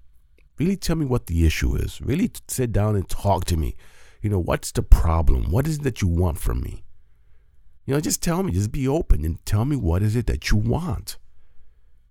Really 0.58 0.78
tell 0.78 0.95
me 0.95 1.06
what 1.06 1.28
the 1.28 1.45
issue 1.45 1.75
is. 1.75 2.01
Really 2.01 2.32
sit 2.47 2.71
down 2.71 2.95
and 2.95 3.08
talk 3.08 3.45
to 3.45 3.58
me 3.58 3.75
you 4.25 4.32
know, 4.32 4.39
what's 4.39 4.71
the 4.71 4.82
problem? 4.82 5.51
What 5.51 5.67
is 5.67 5.78
it 5.78 5.84
that 5.84 6.01
you 6.01 6.08
want 6.08 6.39
from 6.39 6.62
me? 6.62 6.84
You 7.86 7.93
know, 7.93 7.99
just 7.99 8.23
tell 8.23 8.41
me, 8.41 8.54
just 8.54 8.71
be 8.71 8.88
open 8.88 9.23
and 9.23 9.45
tell 9.45 9.65
me 9.65 9.75
what 9.75 10.01
is 10.01 10.15
it 10.15 10.25
that 10.25 10.49
you 10.49 10.58
want. 10.58 11.19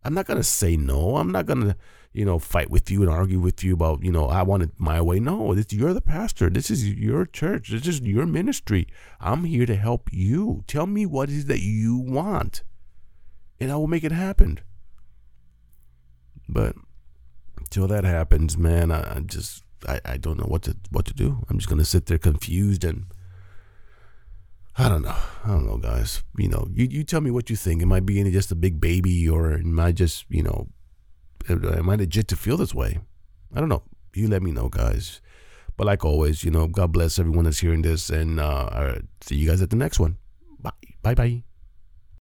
I'm 0.05 0.15
not 0.15 0.27
going 0.27 0.37
to 0.37 0.45
say 0.45 0.77
no. 0.77 1.17
I'm 1.17 1.33
not 1.33 1.47
going 1.47 1.63
to, 1.63 1.77
you 2.15 2.25
know, 2.25 2.39
fight 2.39 2.71
with 2.71 2.91
you 2.93 3.03
and 3.03 3.11
argue 3.11 3.41
with 3.41 3.65
you 3.65 3.75
about, 3.75 4.05
you 4.05 4.13
know, 4.13 4.27
I 4.27 4.43
want 4.43 4.63
it 4.63 4.71
my 4.79 5.01
way. 5.03 5.19
No, 5.19 5.53
this, 5.53 5.67
you're 5.73 5.93
the 5.93 6.01
pastor. 6.01 6.49
This 6.49 6.71
is 6.71 6.89
your 6.89 7.27
church. 7.27 7.71
This 7.71 7.89
is 7.89 8.01
your 8.01 8.25
ministry. 8.25 8.87
I'm 9.21 9.45
here 9.45 9.67
to 9.67 9.75
help 9.75 10.09
you. 10.13 10.63
Tell 10.69 10.87
me 10.87 11.07
what 11.07 11.29
is 11.29 11.47
that 11.47 11.61
you 11.61 11.99
want, 11.99 12.63
and 13.61 13.73
I 13.73 13.77
will 13.77 13.89
make 13.89 14.05
it 14.05 14.13
happen. 14.13 14.61
But 16.49 16.77
until 17.59 17.89
that 17.89 18.05
happens, 18.05 18.57
man, 18.57 18.93
I, 18.93 19.17
I 19.17 19.21
just 19.21 19.65
I, 19.89 20.01
I 20.05 20.17
don't 20.17 20.39
know 20.39 20.47
what 20.47 20.63
to 20.63 20.77
what 20.91 21.07
to 21.07 21.15
do. 21.15 21.45
I'm 21.51 21.59
just 21.59 21.69
gonna 21.69 21.85
sit 21.85 22.07
there 22.07 22.19
confused 22.19 22.85
and 22.85 23.07
I 24.77 24.89
don't 24.89 25.03
know. 25.03 25.17
I 25.45 25.49
don't 25.49 25.67
know, 25.67 25.79
guys. 25.79 26.23
You 26.37 26.49
know, 26.49 26.69
you, 26.73 26.87
you 26.91 27.05
tell 27.05 27.21
me 27.21 27.31
what 27.31 27.51
you 27.51 27.57
think. 27.57 27.83
Am 27.83 27.93
I 27.93 28.01
being 28.01 28.31
just 28.31 28.53
a 28.53 28.57
big 28.57 28.81
baby 28.81 29.29
or 29.29 29.55
am 29.55 29.79
I 29.79 29.93
just, 29.93 30.25
you 30.29 30.43
know, 30.43 30.69
am 31.49 31.91
I 31.91 31.97
legit 31.97 32.29
to 32.29 32.37
feel 32.37 32.57
this 32.57 32.75
way? 32.75 32.99
I 33.55 33.61
don't 33.61 33.69
know. 33.69 33.83
You 34.15 34.29
let 34.29 34.43
me 34.43 34.53
know, 34.53 34.69
guys. 34.69 35.21
But 35.77 35.87
like 35.87 36.05
always, 36.05 36.45
you 36.45 36.51
know, 36.51 36.69
God 36.69 36.93
bless 36.93 37.19
everyone 37.19 37.45
that's 37.45 37.59
hearing 37.59 37.83
this 37.83 38.11
and 38.11 38.39
uh, 38.39 38.97
see 39.21 39.37
you 39.37 39.49
guys 39.49 39.61
at 39.61 39.71
the 39.71 39.77
next 39.77 39.99
one. 39.99 40.19
Bye. 40.61 40.71
Bye 41.03 41.15
bye. 41.15 41.54